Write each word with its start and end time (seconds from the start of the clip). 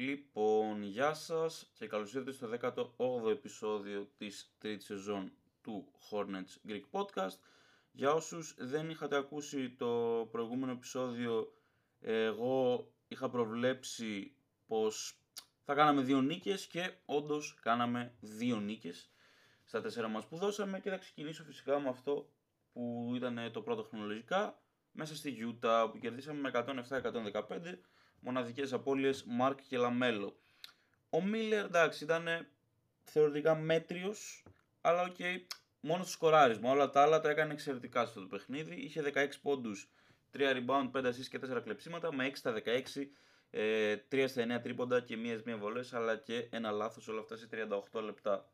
Λοιπόν, 0.00 0.82
γεια 0.82 1.14
σας 1.14 1.70
και 1.74 1.86
καλώς 1.86 2.14
ήρθατε 2.14 2.32
στο 2.32 2.48
18ο 2.96 3.30
επεισόδιο 3.30 4.10
της 4.18 4.54
τρίτης 4.58 4.86
σεζόν 4.86 5.32
του 5.62 5.92
Hornets 6.10 6.70
Greek 6.70 6.82
Podcast. 6.90 7.38
Για 7.92 8.12
όσους 8.12 8.54
δεν 8.58 8.90
είχατε 8.90 9.16
ακούσει 9.16 9.70
το 9.70 9.88
προηγούμενο 10.30 10.72
επεισόδιο, 10.72 11.52
εγώ 12.00 12.88
είχα 13.08 13.30
προβλέψει 13.30 14.32
πως 14.66 15.18
θα 15.64 15.74
κάναμε 15.74 16.02
δύο 16.02 16.20
νίκες 16.20 16.66
και 16.66 16.92
όντως 17.04 17.58
κάναμε 17.62 18.14
δύο 18.20 18.60
νίκες 18.60 19.10
στα 19.64 19.80
τέσσερα 19.80 20.08
μας 20.08 20.26
που 20.26 20.36
δώσαμε 20.36 20.80
και 20.80 20.90
θα 20.90 20.96
ξεκινήσω 20.96 21.44
φυσικά 21.44 21.80
με 21.80 21.88
αυτό 21.88 22.30
που 22.72 23.12
ήταν 23.14 23.52
το 23.52 23.62
πρώτο 23.62 23.82
χρονολογικά 23.82 24.62
μέσα 24.92 25.16
στη 25.16 25.36
Utah 25.40 25.88
που 25.92 25.98
κερδίσαμε 25.98 26.40
με 26.40 26.50
107-115 26.88 27.78
μοναδικές 28.20 28.72
απώλειες 28.72 29.24
Μάρκ 29.24 29.58
και 29.68 29.78
Λαμέλο. 29.78 30.36
Ο 31.10 31.22
Μίλλερ 31.22 31.64
εντάξει 31.64 32.04
ήταν 32.04 32.46
θεωρητικά 33.02 33.54
μέτριος 33.54 34.42
αλλά 34.80 35.02
OK, 35.02 35.16
okay, 35.18 35.36
μόνος 35.80 36.06
στο 36.06 36.14
σκοράρισμα. 36.14 36.70
Όλα 36.70 36.90
τα 36.90 37.02
άλλα 37.02 37.20
τα 37.20 37.30
έκανε 37.30 37.52
εξαιρετικά 37.52 38.06
στο 38.06 38.20
το 38.20 38.26
παιχνίδι. 38.26 38.74
Είχε 38.74 39.12
16 39.14 39.28
πόντους, 39.42 39.90
3 40.32 40.40
rebound, 40.40 40.90
5 40.92 41.04
assists 41.04 41.28
και 41.30 41.38
4 41.38 41.62
κλεψίματα 41.62 42.14
με 42.14 42.26
6 42.26 42.30
στα 42.34 42.52
16, 42.52 43.10
3 43.50 44.22
ε, 44.22 44.26
στα 44.26 44.58
9 44.58 44.62
τρίποντα 44.62 45.00
και 45.00 45.16
μίας 45.16 45.42
μίας 45.42 45.58
βολές 45.58 45.92
αλλά 45.92 46.16
και 46.16 46.48
ένα 46.50 46.70
λάθος 46.70 47.08
όλα 47.08 47.20
αυτά 47.20 47.36
σε 47.36 47.48
38 47.92 48.02
λεπτά. 48.02 48.50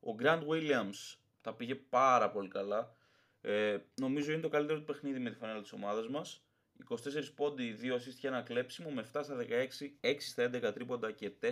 Ο 0.00 0.14
Grant 0.20 0.42
Williams 0.48 1.16
τα 1.40 1.54
πήγε 1.54 1.74
πάρα 1.74 2.30
πολύ 2.30 2.48
καλά. 2.48 2.94
Ε, 3.40 3.78
νομίζω 3.94 4.32
είναι 4.32 4.40
το 4.40 4.48
καλύτερο 4.48 4.78
του 4.78 4.84
παιχνίδι 4.84 5.18
με 5.18 5.30
τη 5.30 5.36
φανέλα 5.36 5.60
της 5.60 5.72
ομάδας 5.72 6.08
μας. 6.08 6.45
24 6.88 6.96
πόντι, 7.34 7.78
2 7.82 7.94
assist 7.94 8.14
και 8.20 8.26
ένα 8.26 8.42
κλέψιμο 8.42 8.90
με 8.90 9.04
7 9.12 9.20
στα 9.24 9.36
16, 9.36 9.90
6 10.00 10.16
στα 10.18 10.44
11 10.44 10.72
τρίποντα 10.74 11.12
και 11.12 11.32
4 11.40 11.44
4 11.44 11.50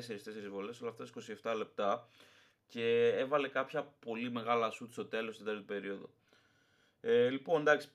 βολές, 0.51 0.81
όλα 0.81 0.91
αυτά 0.91 1.07
27 1.43 1.57
λεπτά 1.57 2.09
και 2.67 3.09
έβαλε 3.09 3.49
κάποια 3.49 3.83
πολύ 3.83 4.31
μεγάλα 4.31 4.71
σουτ 4.71 4.93
στο 4.93 5.07
τέλος 5.07 5.35
στην 5.35 5.47
τέταρτη 5.47 5.67
περίοδο. 5.67 6.11
Ε, 7.01 7.29
λοιπόν, 7.29 7.61
εντάξει, 7.61 7.89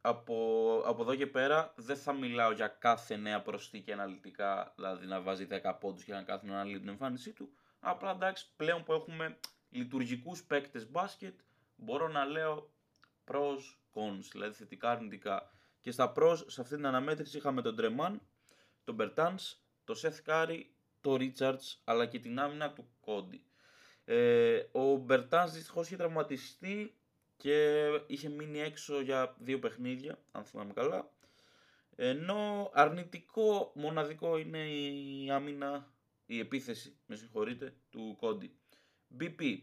από, 0.00 0.82
από 0.86 1.02
εδώ 1.02 1.14
και 1.14 1.26
πέρα 1.26 1.72
δεν 1.76 1.96
θα 1.96 2.12
μιλάω 2.12 2.52
για 2.52 2.68
κάθε 2.68 3.16
νέα 3.16 3.42
προσθήκη 3.42 3.92
αναλυτικά, 3.92 4.72
δηλαδή 4.76 5.06
να 5.06 5.20
βάζει 5.20 5.46
10 5.50 5.74
πόντους 5.80 6.04
και 6.04 6.12
να 6.12 6.22
κάθε 6.22 6.46
να 6.46 6.52
αναλύει 6.52 6.78
την 6.78 6.88
εμφάνισή 6.88 7.32
του. 7.32 7.50
Απλά 7.80 8.10
εντάξει, 8.10 8.46
πλέον 8.56 8.84
που 8.84 8.92
έχουμε 8.92 9.38
λειτουργικούς 9.70 10.44
παίκτες 10.44 10.90
μπάσκετ, 10.90 11.38
μπορώ 11.76 12.08
να 12.08 12.24
λέω 12.24 12.70
pros, 13.24 13.58
cons, 13.94 14.24
δηλαδή 14.32 14.54
θετικά, 14.54 14.90
αρνητικά. 14.90 15.50
Και 15.88 15.94
στα 15.94 16.12
pros, 16.16 16.36
σε 16.46 16.60
αυτή 16.60 16.74
την 16.74 16.86
αναμέτρηση 16.86 17.36
είχαμε 17.36 17.62
τον 17.62 17.76
Τρεμάν, 17.76 18.20
τον 18.84 18.96
Bertans, 19.00 19.56
τον 19.84 19.96
Seth 20.02 20.26
Curry, 20.26 20.60
τον 21.00 21.18
Richards, 21.20 21.76
αλλά 21.84 22.06
και 22.06 22.18
την 22.18 22.38
άμυνα 22.38 22.72
του 22.72 22.88
Κόντι. 23.00 23.44
Ε, 24.04 24.62
ο 24.72 24.96
Μπερτάνς 24.96 25.52
δυστυχώς 25.52 25.86
είχε 25.86 25.96
τραυματιστεί 25.96 26.94
και 27.36 27.86
είχε 28.06 28.28
μείνει 28.28 28.60
έξω 28.60 29.00
για 29.00 29.36
δύο 29.38 29.58
παιχνίδια, 29.58 30.18
αν 30.32 30.44
θυμάμαι 30.44 30.72
καλά. 30.72 31.10
Ενώ 31.96 32.70
αρνητικό, 32.74 33.72
μοναδικό 33.74 34.38
είναι 34.38 34.68
η 34.68 35.30
άμυνα, 35.30 35.92
η 36.26 36.38
επίθεση, 36.38 36.96
με 37.06 37.16
συγχωρείτε, 37.16 37.74
του 37.90 38.16
Κόντι. 38.18 38.56
BP, 39.20 39.58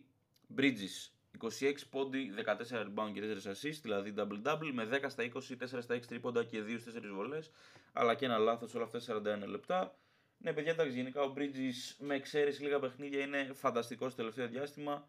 Bridges, 0.58 1.15
26 1.42 1.74
πόντι, 1.90 2.32
14 2.36 2.82
rebound 2.82 3.12
και 3.14 3.22
4 3.22 3.52
assists, 3.52 3.80
δηλαδή 3.82 4.14
double-double, 4.18 4.72
με 4.74 4.88
10 4.92 5.06
στα 5.08 5.24
20, 5.24 5.56
4 5.78 5.82
στα 5.82 5.96
6 5.96 6.06
τρίποντα 6.08 6.44
και 6.44 6.62
2 6.62 6.80
4 6.80 7.14
βολές, 7.14 7.52
αλλά 7.94 8.16
και 8.16 8.26
ένα 8.26 8.38
λάθος 8.38 8.74
όλα 8.76 8.84
αυτά 8.84 9.00
41 9.00 9.48
λεπτά. 9.48 9.96
Ναι, 10.38 10.54
παιδιά, 10.54 10.72
εντάξει, 10.72 10.96
γενικά 10.96 11.22
ο 11.22 11.34
Bridges 11.38 11.96
με 11.98 12.16
εξαίρεση 12.16 12.64
λίγα 12.64 12.80
παιχνίδια 12.80 13.22
είναι 13.22 13.50
φανταστικός 13.54 14.12
στο 14.12 14.22
τελευταίο 14.22 14.48
διάστημα. 14.48 15.08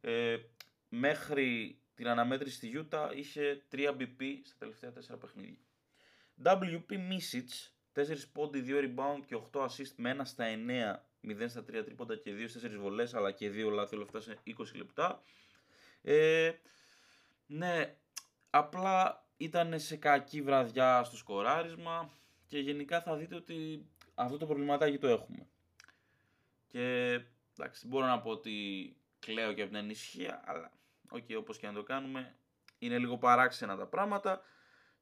Ε, 0.00 0.36
μέχρι 0.88 1.78
την 1.94 2.08
αναμέτρηση 2.08 2.56
στη 2.56 2.72
Utah 2.90 3.10
είχε 3.14 3.62
3 3.72 3.90
BP 3.90 4.22
στα 4.44 4.56
τελευταία 4.58 4.92
4 5.16 5.18
παιχνίδια. 5.20 5.58
WP 6.44 6.92
Misic, 6.92 7.48
4 7.92 8.16
πόντοι, 8.32 8.64
2 8.66 8.80
rebound 8.80 9.20
και 9.26 9.36
8 9.52 9.60
assist 9.60 9.94
με 9.96 10.16
1 10.18 10.20
στα 10.24 10.44
9, 11.20 11.32
0 11.42 11.48
στα 11.48 11.60
3 11.60 11.84
τρίποντα 11.84 12.16
και 12.16 12.32
2 12.34 12.48
4 12.48 12.78
βολές, 12.80 13.14
αλλά 13.14 13.30
και 13.30 13.50
2 13.50 13.70
λάθη 13.72 13.94
όλα 13.94 14.04
αυτά 14.04 14.20
σε 14.20 14.38
20 14.46 14.52
λεπτά. 14.74 15.22
Ε, 16.02 16.52
ναι, 17.46 17.96
απλά 18.50 19.26
ήταν 19.36 19.80
σε 19.80 19.96
κακή 19.96 20.42
βραδιά 20.42 21.04
στο 21.04 21.16
σκοράρισμα 21.16 22.10
και 22.46 22.58
γενικά 22.58 23.02
θα 23.02 23.16
δείτε 23.16 23.34
ότι 23.34 23.86
αυτό 24.14 24.36
το 24.36 24.46
προβληματάκι 24.46 24.98
το 24.98 25.08
έχουμε. 25.08 25.46
Και 26.68 27.12
εντάξει, 27.58 27.86
μπορώ 27.86 28.06
να 28.06 28.20
πω 28.20 28.30
ότι 28.30 28.52
κλαίω 29.18 29.52
και 29.52 29.62
από 29.62 29.70
την 29.70 29.78
ανησυχία, 29.78 30.42
αλλά 30.44 30.72
OK, 31.10 31.24
okay, 31.28 31.36
όπως 31.38 31.58
και 31.58 31.66
να 31.66 31.72
το 31.72 31.82
κάνουμε, 31.82 32.36
είναι 32.78 32.98
λίγο 32.98 33.18
παράξενα 33.18 33.76
τα 33.76 33.86
πράγματα 33.86 34.42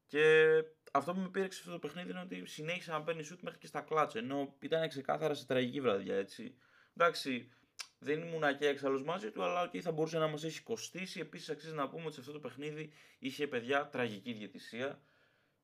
και 0.07 0.53
αυτό 0.93 1.13
που 1.13 1.21
με 1.21 1.29
πήρε 1.29 1.45
αυτό 1.45 1.71
το 1.71 1.79
παιχνίδι 1.79 2.11
είναι 2.11 2.21
ότι 2.21 2.47
συνέχισε 2.47 2.91
να 2.91 3.03
παίρνει 3.03 3.23
σουτ 3.23 3.43
μέχρι 3.43 3.59
και 3.59 3.67
στα 3.67 3.81
κλάτσα, 3.81 4.19
ενώ 4.19 4.57
ήταν 4.61 4.89
ξεκάθαρα 4.89 5.35
σε 5.35 5.47
τραγική 5.47 5.81
βραδιά, 5.81 6.17
έτσι. 6.17 6.55
Εντάξει, 6.97 7.53
δεν 7.99 8.21
ήμουν 8.21 8.57
και 8.59 8.67
εξάλλου 8.67 9.05
μαζί 9.05 9.31
του, 9.31 9.43
αλλά 9.43 9.69
okay, 9.69 9.79
θα 9.79 9.93
μπορούσε 9.93 10.19
να 10.19 10.29
μας 10.29 10.45
έχει 10.45 10.63
κοστίσει. 10.63 11.21
Επίσης, 11.21 11.49
αξίζει 11.49 11.75
να 11.75 11.89
πούμε 11.89 12.05
ότι 12.05 12.15
σε 12.15 12.21
αυτό 12.21 12.33
το 12.33 12.39
παιχνίδι 12.39 12.93
είχε 13.19 13.47
παιδιά 13.47 13.89
τραγική 13.89 14.33
διαιτησία. 14.33 15.03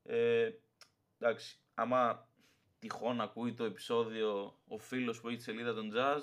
Ε, 0.03 0.51
εντάξει, 1.19 1.59
άμα 1.75 2.29
τυχόν 2.79 3.21
ακούει 3.21 3.55
το 3.55 3.65
επεισόδιο 3.65 4.59
ο 4.69 4.79
φίλος 4.79 5.21
που 5.21 5.29
έχει 5.29 5.37
τη 5.37 5.43
σελίδα 5.43 5.75
των 5.75 5.93
Jazz. 5.95 6.23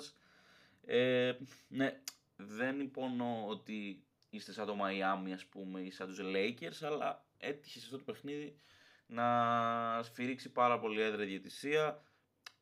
Ε, 0.86 1.32
ναι, 1.68 2.00
δεν 2.36 2.80
υπονοώ 2.80 3.46
ότι 3.46 4.04
είστε 4.30 4.52
σαν 4.52 4.66
το 4.66 4.76
Miami 4.80 5.30
ας 5.32 5.46
πούμε 5.46 5.80
ή 5.80 5.90
σαν 5.90 6.06
τους 6.06 6.20
Lakers, 6.22 6.86
αλλά 6.86 7.26
έτυχε 7.38 7.78
σε 7.78 7.84
αυτό 7.84 7.98
το 7.98 8.12
παιχνίδι 8.12 8.58
να 9.06 10.02
σφυρίξει 10.02 10.52
πάρα 10.52 10.78
πολύ 10.78 11.00
έδρα 11.00 11.24
διαιτησία. 11.24 12.02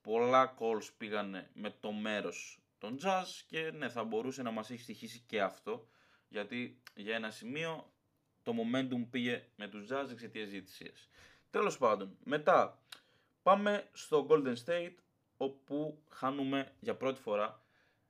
Πολλά 0.01 0.55
calls 0.59 0.91
πήγανε 0.99 1.51
με 1.55 1.71
το 1.81 1.93
μέρος 1.93 2.62
των 2.83 2.99
Jazz 3.03 3.27
και 3.47 3.71
ναι, 3.71 3.89
θα 3.89 4.05
μπορούσε 4.05 4.43
να 4.43 4.51
μας 4.51 4.71
έχει 4.71 4.83
στοιχήσει 4.83 5.23
και 5.27 5.43
αυτό, 5.43 5.89
γιατί 6.29 6.83
για 6.95 7.15
ένα 7.15 7.31
σημείο 7.31 7.93
το 8.43 8.53
momentum 8.53 9.07
πήγε 9.11 9.45
με 9.57 9.69
τους 9.69 9.89
Jazz 9.91 10.07
εξαιτίας 10.11 10.49
διαιτησίας. 10.49 11.09
Τέλος 11.51 11.79
πάντων, 11.79 12.17
μετά 12.25 12.83
Πάμε 13.43 13.89
στο 13.93 14.27
Golden 14.31 14.55
State 14.65 14.95
όπου 15.37 16.03
χάνουμε 16.09 16.73
για 16.81 16.97
πρώτη 16.97 17.21
φορά 17.21 17.65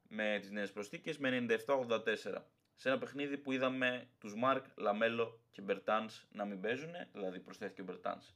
με 0.08 0.38
τις 0.40 0.50
νέες 0.50 0.72
προσθήκες 0.72 1.18
με 1.18 1.46
97-84. 1.66 2.44
Σε 2.74 2.88
ένα 2.88 2.98
παιχνίδι 2.98 3.38
που 3.38 3.52
είδαμε 3.52 4.08
τους 4.18 4.34
Μάρκ, 4.34 4.64
Λαμέλο 4.76 5.40
και 5.50 5.62
Μπερτάνς 5.62 6.26
να 6.32 6.44
μην 6.44 6.60
παίζουν, 6.60 6.90
δηλαδή 7.12 7.40
προσθέθηκε 7.40 7.80
ο 7.80 7.84
Μπερτάνς 7.84 8.34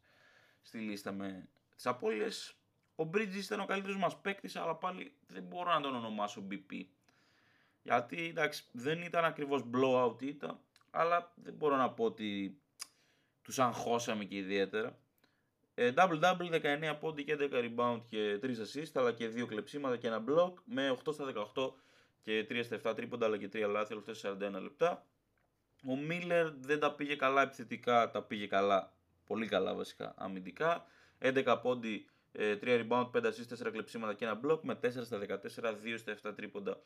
στη 0.62 0.78
λίστα 0.78 1.12
με 1.12 1.48
τις 1.74 1.86
απώλειες. 1.86 2.54
Ο 2.96 3.10
Bridges 3.14 3.42
ήταν 3.44 3.60
ο 3.60 3.66
καλύτερος 3.66 3.96
μας 3.96 4.20
παίκτης, 4.20 4.56
αλλά 4.56 4.74
πάλι 4.74 5.12
δεν 5.26 5.42
μπορώ 5.42 5.72
να 5.72 5.80
τον 5.80 5.94
ονομάσω 5.94 6.46
BP. 6.50 6.84
Γιατί 7.82 8.28
εντάξει, 8.28 8.64
δεν 8.72 9.02
ήταν 9.02 9.24
ακριβώς 9.24 9.62
blowout 9.74 10.22
ήταν, 10.22 10.58
αλλά 10.90 11.32
δεν 11.34 11.54
μπορώ 11.54 11.76
να 11.76 11.90
πω 11.90 12.04
ότι 12.04 12.60
τους 13.42 13.58
αγχώσαμε 13.58 14.24
και 14.24 14.36
ιδιαίτερα. 14.36 14.98
Double-double, 15.74 16.50
19 16.50 16.96
πόντι 17.00 17.24
και 17.24 17.36
11 17.38 17.50
rebound 17.52 18.00
και 18.08 18.38
3 18.42 18.46
assist, 18.46 18.90
αλλά 18.94 19.12
και 19.12 19.28
2 19.28 19.46
κλεψίματα 19.46 19.96
και 19.96 20.06
ένα 20.06 20.24
block 20.28 20.52
με 20.64 20.96
8 21.04 21.12
στα 21.12 21.24
18 21.54 21.72
και 22.22 22.46
3 22.50 22.60
στα 22.64 22.80
7 22.90 22.96
τρίποντα, 22.96 23.26
αλλά 23.26 23.36
και 23.36 23.48
3 23.52 23.68
λάθη, 23.68 23.92
όλα 23.94 24.02
αυτά 24.08 24.36
41 24.58 24.62
λεπτά. 24.62 25.06
Ο 25.88 25.96
Μίλλερ 25.96 26.50
δεν 26.50 26.80
τα 26.80 26.94
πήγε 26.94 27.16
καλά 27.16 27.42
επιθετικά, 27.42 28.10
τα 28.10 28.22
πήγε 28.22 28.46
καλά, 28.46 28.92
πολύ 29.26 29.46
καλά 29.46 29.74
βασικά 29.74 30.14
αμυντικά. 30.16 30.86
11 31.18 31.58
πόντι, 31.62 32.08
3 32.38 32.58
rebound, 32.62 33.10
5 33.12 33.24
assist, 33.24 33.66
4 33.66 33.70
κλεψίματα 33.72 34.14
και 34.14 34.24
ένα 34.24 34.40
block 34.44 34.60
με 34.62 34.78
4 34.82 34.90
στα 35.04 35.18
14, 35.18 35.74
2 35.84 35.94
στα 35.96 36.16
7 36.22 36.32
τρίποντα 36.36 36.80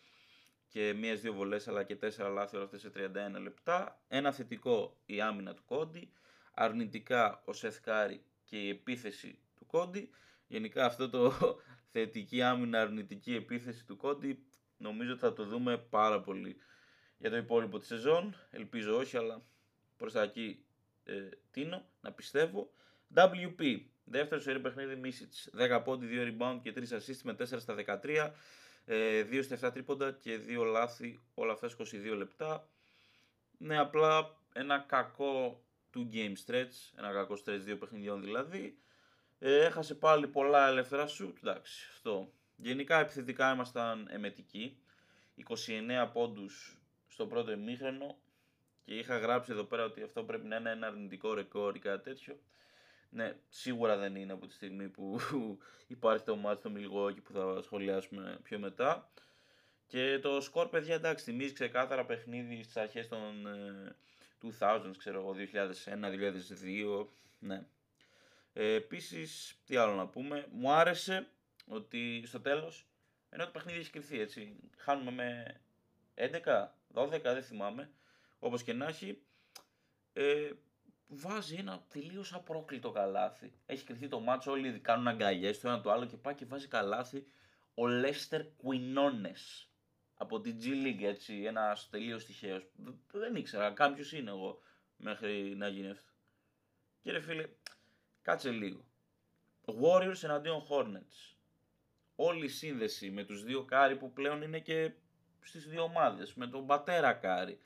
και 0.69 0.93
μίας 0.93 1.20
δύο 1.20 1.32
βολές 1.32 1.69
αλλά 1.69 1.82
και 1.82 1.99
4 2.02 2.31
λάθη 2.32 2.56
όλα 2.56 2.64
αυτά 2.64 2.79
σε 2.79 2.93
31 2.97 3.41
λεπτά. 3.43 4.02
Ένα 4.08 4.32
θετικό 4.32 5.00
η 5.06 5.20
άμυνα 5.20 5.55
του 5.55 5.64
Κόντι. 5.64 6.12
Αρνητικά 6.55 7.43
ο 7.44 7.52
Σεθ 7.52 7.81
Κάρι 7.81 8.25
και 8.44 8.56
η 8.56 8.69
επίθεση 8.69 9.38
του 9.56 9.67
Κόντι. 9.67 10.11
Γενικά 10.47 10.85
αυτό 10.85 11.11
το 11.11 11.32
θετική 11.93 12.43
άμυνα 12.43 12.81
αρνητική 12.81 13.35
επίθεση 13.35 13.87
του 13.87 13.96
Κόντι 13.96 14.44
νομίζω 14.76 15.11
ότι 15.12 15.20
θα 15.20 15.32
το 15.32 15.44
δούμε 15.44 15.79
πάρα 15.79 16.20
πολύ 16.20 16.56
για 17.19 17.31
το 17.31 17.37
υπόλοιπο 17.37 17.79
της 17.79 17.88
σεζόν. 17.88 18.35
Ελπίζω 18.50 18.96
όχι 18.96 19.17
αλλά 19.17 19.43
προς 19.96 20.12
τα 20.12 20.23
εκεί 20.23 20.64
ε, 21.05 21.29
τείνω 21.50 21.88
να 22.00 22.12
πιστεύω. 22.12 22.70
WP, 23.14 23.81
δεύτερο 24.11 24.41
σερί 24.41 24.61
παιχνίδι 24.61 24.97
Μίσιτς, 24.97 25.51
10 25.59 25.81
πόντοι, 25.85 26.06
2 26.11 26.43
rebound 26.43 26.59
και 26.62 26.73
3 26.77 26.79
assist 26.79 27.21
με 27.23 27.37
4 27.39 27.45
στα 27.61 27.75
13, 27.75 28.31
2 28.85 29.39
ε, 29.39 29.43
στα 29.43 29.69
7 29.69 29.73
τρίποντα 29.73 30.12
και 30.12 30.39
2 30.47 30.65
λάθη, 30.65 31.21
όλα 31.35 31.53
αυτά 31.53 31.69
22 31.79 32.17
λεπτά. 32.17 32.69
Ναι, 33.59 33.79
απλά 33.79 34.37
ένα 34.53 34.85
κακό 34.89 35.65
του 35.91 36.11
game 36.12 36.35
stretch, 36.47 36.99
ένα 36.99 37.12
κακό 37.12 37.35
stretch 37.45 37.61
δύο 37.61 37.77
παιχνιδιών 37.77 38.21
δηλαδή. 38.21 38.79
Ε, 39.39 39.65
έχασε 39.65 39.95
πάλι 39.95 40.27
πολλά 40.27 40.69
ελεύθερα 40.69 41.06
shoot, 41.06 41.33
εντάξει, 41.43 41.87
αυτό 41.91 42.33
Γενικά 42.63 42.99
επιθετικά 42.99 43.53
ήμασταν 43.53 44.09
εμετικοί. 44.11 44.79
29 45.49 46.11
πόντους 46.13 46.79
στο 47.09 47.27
πρώτο 47.27 47.53
ημίχρονο 47.53 48.19
και 48.85 48.95
είχα 48.95 49.19
γράψει 49.19 49.53
εδώ 49.53 49.65
πέρα 49.65 49.85
ότι 49.85 50.03
αυτό 50.03 50.25
πρέπει 50.25 50.47
να 50.47 50.56
είναι 50.56 50.71
ένα 50.71 50.87
αρνητικό 50.87 51.35
ρεκόρ 51.35 51.77
ή 51.77 51.79
κάτι 51.79 52.03
τέτοιο. 52.03 52.39
Ναι, 53.11 53.37
σίγουρα 53.49 53.97
δεν 53.97 54.17
είναι 54.17 54.33
από 54.33 54.47
τη 54.47 54.53
στιγμή 54.53 54.89
που 54.89 55.19
υπάρχει 55.87 56.25
το 56.25 56.37
μάτι 56.37 56.59
στο 56.59 56.71
Μιλγόκι 56.71 57.21
που 57.21 57.33
θα 57.33 57.62
σχολιάσουμε 57.62 58.39
πιο 58.43 58.59
μετά. 58.59 59.11
Και 59.87 60.19
το 60.19 60.41
σκορ, 60.41 60.69
παιδιά, 60.69 60.95
εντάξει, 60.95 61.25
θυμίζει 61.25 61.53
ξεκάθαρα 61.53 62.05
παιχνίδι 62.05 62.62
στις 62.62 62.77
αρχές 62.77 63.09
των 63.09 63.47
ε, 63.47 63.97
2000, 64.61 64.93
ξέρω 64.99 65.19
εγώ, 65.21 65.35
2001, 65.35 66.05
2002, 67.01 67.07
ναι. 67.39 67.67
Ε, 68.53 68.75
επίσης, 68.75 69.59
τι 69.67 69.77
άλλο 69.77 69.95
να 69.95 70.06
πούμε, 70.06 70.47
μου 70.51 70.73
άρεσε 70.73 71.29
ότι 71.67 72.23
στο 72.27 72.41
τέλος, 72.41 72.87
ενώ 73.31 73.45
το 73.45 73.51
παιχνίδι 73.51 73.79
έχει 73.79 73.91
κρυθεί, 73.91 74.21
έτσι, 74.21 74.56
χάνουμε 74.77 75.11
με 75.11 75.61
11, 76.15 76.75
12, 76.95 77.21
δεν 77.23 77.43
θυμάμαι, 77.43 77.91
όπως 78.39 78.63
και 78.63 78.73
να 78.73 78.87
έχει, 78.87 79.23
ε, 80.13 80.51
βάζει 81.11 81.55
ένα 81.55 81.85
τελείως 81.89 82.35
απρόκλητο 82.35 82.91
καλάθι. 82.91 83.53
Έχει 83.67 83.85
κρυθεί 83.85 84.09
το 84.09 84.21
μάτσο, 84.21 84.51
όλοι 84.51 84.81
κάνουν 84.81 85.09
αγκαλιές 85.09 85.61
το 85.61 85.69
ένα 85.69 85.81
το 85.81 85.91
άλλο 85.91 86.07
και 86.07 86.17
πάει 86.17 86.35
και 86.35 86.45
βάζει 86.45 86.69
καλάθι 86.69 87.27
ο 87.75 87.87
Λέστερ 87.87 88.47
Κουινόνες. 88.56 89.32
Από 90.15 90.41
την 90.41 90.59
G 90.61 90.67
League, 90.67 91.03
έτσι, 91.03 91.43
ένας 91.43 91.89
τελείως 91.91 92.25
τυχαίος. 92.25 92.71
Δεν 93.12 93.35
ήξερα 93.35 93.71
καν 93.71 93.86
ποιος 93.86 94.12
είναι 94.12 94.31
εγώ 94.31 94.61
μέχρι 94.97 95.55
να 95.57 95.69
γίνει 95.69 95.91
αυτό. 95.91 96.11
Κύριε 97.03 97.21
φίλε, 97.21 97.49
κάτσε 98.23 98.51
λίγο. 98.51 98.85
Warriors 99.65 100.23
εναντίον 100.23 100.67
Hornets. 100.69 101.35
Όλη 102.15 102.45
η 102.45 102.49
σύνδεση 102.49 103.11
με 103.11 103.25
τους 103.25 103.45
δύο 103.45 103.65
Κάρι 103.65 103.97
που 103.97 104.13
πλέον 104.13 104.43
είναι 104.43 104.61
και 104.61 104.93
στις 105.41 105.69
δύο 105.69 105.83
ομάδες. 105.83 106.35
Με 106.35 106.47
τον 106.47 106.67
πατέρα 106.67 107.13
Κάρι 107.13 107.61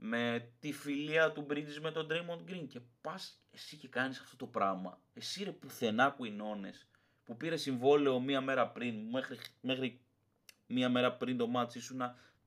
με 0.00 0.52
τη 0.60 0.72
φιλία 0.72 1.32
του 1.32 1.46
Bridges 1.50 1.78
με 1.80 1.90
τον 1.90 2.06
Draymond 2.10 2.50
Green 2.50 2.66
και 2.68 2.80
πας 3.00 3.42
εσύ 3.50 3.76
και 3.76 3.88
κάνεις 3.88 4.20
αυτό 4.20 4.36
το 4.36 4.46
πράγμα. 4.46 5.00
Εσύ 5.14 5.44
ρε 5.44 5.52
πουθενά 5.52 6.10
Κουινόνες 6.10 6.88
που 7.24 7.36
πήρε 7.36 7.56
συμβόλαιο 7.56 8.20
μία 8.20 8.40
μέρα 8.40 8.68
πριν, 8.68 9.08
μέχρι, 9.10 9.38
μέχρι 9.60 10.00
μία 10.66 10.88
μέρα 10.88 11.12
πριν 11.12 11.36
το 11.36 11.50
match 11.56 11.74
ήσουν 11.74 12.00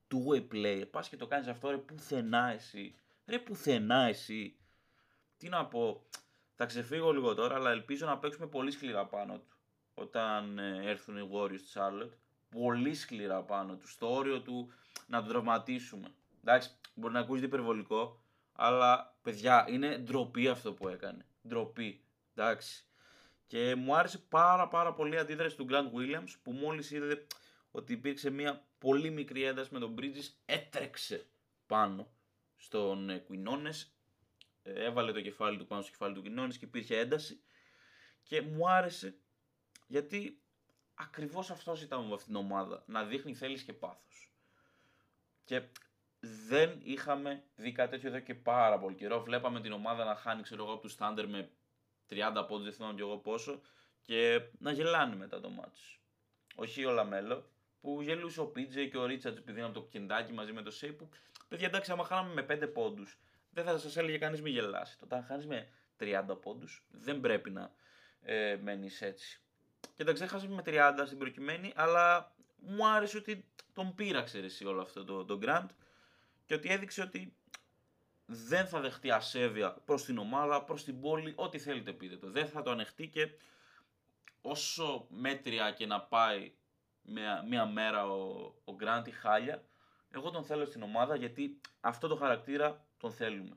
two-way 0.08 0.46
player. 0.52 0.84
Πας 0.90 1.08
και 1.08 1.16
το 1.16 1.26
κάνεις 1.26 1.46
αυτό 1.46 1.70
ρε 1.70 1.76
πουθενά 1.78 2.48
εσύ. 2.48 2.94
Ρε 3.26 3.38
πουθενά 3.38 4.02
εσύ. 4.02 4.56
Τι 5.36 5.48
να 5.48 5.66
πω, 5.66 6.06
θα 6.54 6.66
ξεφύγω 6.66 7.12
λίγο 7.12 7.34
τώρα 7.34 7.54
αλλά 7.54 7.70
ελπίζω 7.70 8.06
να 8.06 8.18
παίξουμε 8.18 8.46
πολύ 8.46 8.70
σκληρά 8.70 9.06
πάνω 9.06 9.38
του 9.38 9.56
όταν 9.94 10.58
ε, 10.58 10.80
έρθουν 10.84 11.16
οι 11.16 11.30
Warriors 11.32 11.60
της 11.60 11.76
Charlotte. 11.78 12.12
Πολύ 12.50 12.94
σκληρά 12.94 13.42
πάνω 13.42 13.76
τους, 13.76 13.92
στο 13.92 14.14
όριο 14.14 14.40
του 14.40 14.72
να 15.06 15.18
τον 15.18 15.28
τραυματίσουμε. 15.28 16.14
Εντάξει, 16.44 16.70
μπορεί 16.94 17.12
να 17.12 17.20
ακούγεται 17.20 17.46
υπερβολικό, 17.46 18.24
αλλά 18.52 19.18
παιδιά 19.22 19.66
είναι 19.68 19.98
ντροπή 19.98 20.48
αυτό 20.48 20.72
που 20.72 20.88
έκανε. 20.88 21.26
Ντροπή. 21.48 22.04
Εντάξει. 22.34 22.84
Και 23.46 23.74
μου 23.74 23.96
άρεσε 23.96 24.18
πάρα 24.18 24.68
πάρα 24.68 24.94
πολύ 24.94 25.14
η 25.14 25.18
αντίδραση 25.18 25.56
του 25.56 25.66
Grant 25.70 25.90
Williams 25.98 26.34
που 26.42 26.52
μόλις 26.52 26.90
είδε 26.90 27.26
ότι 27.70 27.92
υπήρξε 27.92 28.30
μια 28.30 28.66
πολύ 28.78 29.10
μικρή 29.10 29.42
ένταση 29.42 29.68
με 29.72 29.78
τον 29.78 29.94
Bridges, 29.98 30.34
έτρεξε 30.44 31.26
πάνω 31.66 32.12
στον 32.56 33.22
Quinones, 33.28 33.90
ε, 34.62 34.84
έβαλε 34.84 35.12
το 35.12 35.20
κεφάλι 35.20 35.58
του 35.58 35.66
πάνω 35.66 35.82
στο 35.82 35.90
κεφάλι 35.90 36.14
του 36.14 36.22
Quinones 36.26 36.54
και 36.58 36.64
υπήρχε 36.64 36.98
ένταση 36.98 37.42
και 38.22 38.42
μου 38.42 38.70
άρεσε 38.70 39.16
γιατί 39.86 40.42
ακριβώς 40.94 41.50
αυτός 41.50 41.82
ήταν 41.82 42.04
με 42.04 42.14
αυτήν 42.14 42.26
την 42.26 42.36
ομάδα, 42.36 42.84
να 42.86 43.04
δείχνει 43.04 43.34
θέληση 43.34 43.64
και 43.64 43.72
πάθος. 43.72 44.32
Και 45.44 45.62
δεν 46.22 46.80
είχαμε 46.82 47.44
δει 47.54 47.72
κάτι 47.72 47.90
τέτοιο 47.90 48.08
εδώ 48.08 48.18
και 48.18 48.34
πάρα 48.34 48.78
πολύ 48.78 48.94
καιρό. 48.94 49.22
Βλέπαμε 49.22 49.60
την 49.60 49.72
ομάδα 49.72 50.04
να 50.04 50.14
χάνει, 50.14 50.42
ξέρω 50.42 50.62
εγώ, 50.62 50.72
από 50.72 50.82
τους 50.82 50.96
Thunder 50.98 51.24
με 51.28 51.50
30 52.10 52.44
πόντους, 52.48 52.64
δεν 52.64 52.72
θυμάμαι 52.72 52.94
κι 52.94 53.00
εγώ 53.00 53.16
πόσο, 53.16 53.60
και 54.00 54.40
να 54.58 54.72
γελάνε 54.72 55.16
μετά 55.16 55.40
το 55.40 55.50
ματς. 55.50 55.98
Όχι 56.54 56.84
ο 56.84 56.90
Λαμέλο, 56.90 57.50
που 57.80 58.02
γελούσε 58.02 58.40
ο 58.40 58.52
PJ 58.56 58.88
και 58.90 58.98
ο 58.98 59.06
Ρίτσαρτς 59.06 59.38
επειδή 59.38 59.58
ήταν 59.58 59.72
το 59.72 59.82
Κεντάκι 59.82 60.32
μαζί 60.32 60.52
με 60.52 60.62
το 60.62 60.70
Σέι, 60.70 60.92
που 60.92 61.08
παιδιά 61.48 61.66
εντάξει, 61.66 61.92
άμα 61.92 62.04
χάναμε 62.04 62.32
με 62.32 62.42
5 62.42 62.72
πόντους, 62.72 63.18
δεν 63.50 63.64
θα 63.64 63.78
σας 63.78 63.96
έλεγε 63.96 64.18
κανείς 64.18 64.42
μη 64.42 64.50
γελάσει. 64.50 64.98
Όταν 65.02 65.24
χάνεις 65.24 65.46
με 65.46 65.68
30 66.00 66.40
πόντους, 66.40 66.86
δεν 66.90 67.20
πρέπει 67.20 67.50
να 67.50 67.72
ε, 68.22 68.56
μένεις 68.62 69.02
έτσι. 69.02 69.40
Και 69.96 70.04
εντάξει, 70.04 70.12
έχασε 70.12 70.48
με 70.48 70.62
30 70.66 71.02
στην 71.06 71.18
προκειμένη, 71.18 71.72
αλλά 71.76 72.34
μου 72.56 72.86
άρεσε 72.86 73.16
ότι 73.16 73.44
τον 73.72 73.94
πείραξε 73.94 74.38
εσύ 74.38 74.64
όλο 74.64 74.80
αυτό 74.80 75.04
το, 75.04 75.24
το 75.24 75.38
Grant 75.42 75.66
και 76.52 76.58
ότι 76.58 76.68
έδειξε 76.68 77.02
ότι 77.02 77.36
δεν 78.26 78.66
θα 78.66 78.80
δεχτεί 78.80 79.10
ασέβεια 79.10 79.72
προς 79.72 80.04
την 80.04 80.18
ομάδα, 80.18 80.64
προς 80.64 80.84
την 80.84 81.00
πόλη, 81.00 81.32
ό,τι 81.36 81.58
θέλετε 81.58 81.92
πείτε 81.92 82.16
το. 82.16 82.30
Δεν 82.30 82.46
θα 82.46 82.62
το 82.62 82.70
ανεχτεί 82.70 83.08
και 83.08 83.28
όσο 84.40 85.06
μέτρια 85.10 85.70
και 85.70 85.86
να 85.86 86.00
πάει 86.00 86.52
μια, 87.02 87.44
μια 87.48 87.66
μέρα 87.66 88.06
ο, 88.06 88.54
ο 88.64 88.74
Γκράντι 88.74 89.10
χάλια, 89.10 89.64
εγώ 90.10 90.30
τον 90.30 90.44
θέλω 90.44 90.64
στην 90.64 90.82
ομάδα 90.82 91.16
γιατί 91.16 91.60
αυτό 91.80 92.08
το 92.08 92.16
χαρακτήρα 92.16 92.86
τον 92.96 93.12
θέλουμε. 93.12 93.56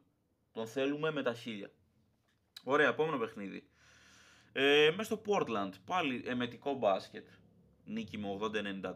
Τον 0.52 0.68
θέλουμε 0.68 1.12
με 1.12 1.24
τα 1.24 1.34
χίλια. 1.34 1.72
Ωραία, 2.64 2.90
επόμενο 2.90 3.18
παιχνίδι. 3.18 3.70
Ε, 4.52 4.94
μέσα 4.96 5.16
στο 5.16 5.22
Portland, 5.26 5.72
πάλι 5.86 6.24
εμετικό 6.26 6.74
μπάσκετ. 6.74 7.28
Νίκη 7.86 8.18
με 8.18 8.38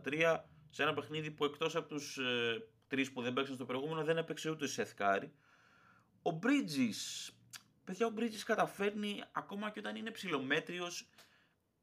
80-93, 0.03 0.37
σε 0.69 0.83
ένα 0.83 0.93
παιχνίδι 0.93 1.31
που 1.31 1.45
εκτός 1.45 1.75
από 1.75 1.87
τους 1.87 2.17
ε, 2.17 2.63
τρεις 2.89 3.11
που 3.11 3.21
δεν 3.21 3.33
παίξαν 3.33 3.55
στο 3.55 3.65
προηγούμενο, 3.65 4.03
δεν 4.03 4.17
έπαιξε 4.17 4.49
ούτε 4.49 4.67
σε 4.67 4.81
Εθκάρη. 4.81 5.31
Ο 6.21 6.39
Bridges, 6.43 7.31
παιδιά, 7.83 8.05
ο 8.05 8.13
Bridges 8.17 8.43
καταφέρνει 8.45 9.23
ακόμα 9.31 9.69
και 9.69 9.79
όταν 9.79 9.95
είναι 9.95 10.11
ψηλομέτριος 10.11 11.09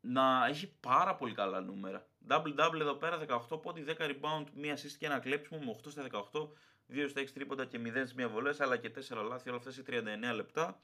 να 0.00 0.46
έχει 0.46 0.72
πάρα 0.80 1.14
πολύ 1.16 1.34
καλά 1.34 1.60
νούμερα. 1.60 2.06
Double-double 2.28 2.80
εδώ 2.80 2.94
πέρα, 2.94 3.18
18 3.50 3.62
πόντι, 3.62 3.84
10 3.88 3.94
rebound, 3.98 4.44
μία 4.54 4.76
assist 4.76 4.94
και 4.98 5.06
ένα 5.06 5.18
κλέψιμο 5.18 5.60
με 5.60 5.80
8 5.84 5.90
στα 5.90 6.02
18, 6.02 6.48
2 6.88 7.08
στα 7.08 7.20
6 7.20 7.32
τρίποντα 7.34 7.64
και 7.64 7.78
0 7.78 7.90
στις 7.90 8.14
μία 8.14 8.28
βολές, 8.28 8.60
αλλά 8.60 8.76
και 8.76 8.90
4 8.90 9.22
λάθη, 9.28 9.48
όλα 9.48 9.58
αυτά 9.58 9.70
σε 9.70 9.82
39 9.86 10.34
λεπτά. 10.34 10.80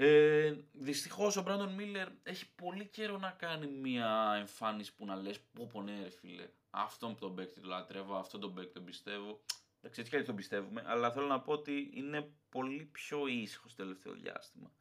Ε, 0.00 0.54
Δυστυχώς 0.72 1.36
ο 1.36 1.42
Μπράντον 1.42 1.74
Μίλλερ 1.74 2.08
έχει 2.22 2.54
πολύ 2.54 2.86
καιρό 2.86 3.18
να 3.18 3.30
κάνει 3.30 3.66
μια 3.66 4.34
εμφάνιση 4.38 4.94
που 4.94 5.04
να 5.04 5.16
λες: 5.16 5.40
Πω, 5.40 5.68
πω, 5.72 5.82
ναι, 5.82 6.02
ρε 6.02 6.10
φίλε 6.10 6.48
αυτόν 6.70 7.14
που 7.14 7.18
τον 7.20 7.34
παίκτη 7.34 7.60
το 7.60 7.68
λατρεύω, 7.68 8.16
αυτόν 8.16 8.40
τον 8.40 8.54
παίκτη 8.54 8.72
τον 8.72 8.84
πιστεύω. 8.84 9.40
Εντάξει, 9.80 10.00
έτσι 10.00 10.16
και 10.16 10.22
τον 10.22 10.36
πιστεύουμε, 10.36 10.82
αλλά 10.86 11.12
θέλω 11.12 11.26
να 11.26 11.40
πω 11.40 11.52
ότι 11.52 11.90
είναι 11.94 12.30
πολύ 12.48 12.84
πιο 12.92 13.26
ήσυχο 13.26 13.66
τελευταίο 13.76 14.12
διάστημα 14.12 14.72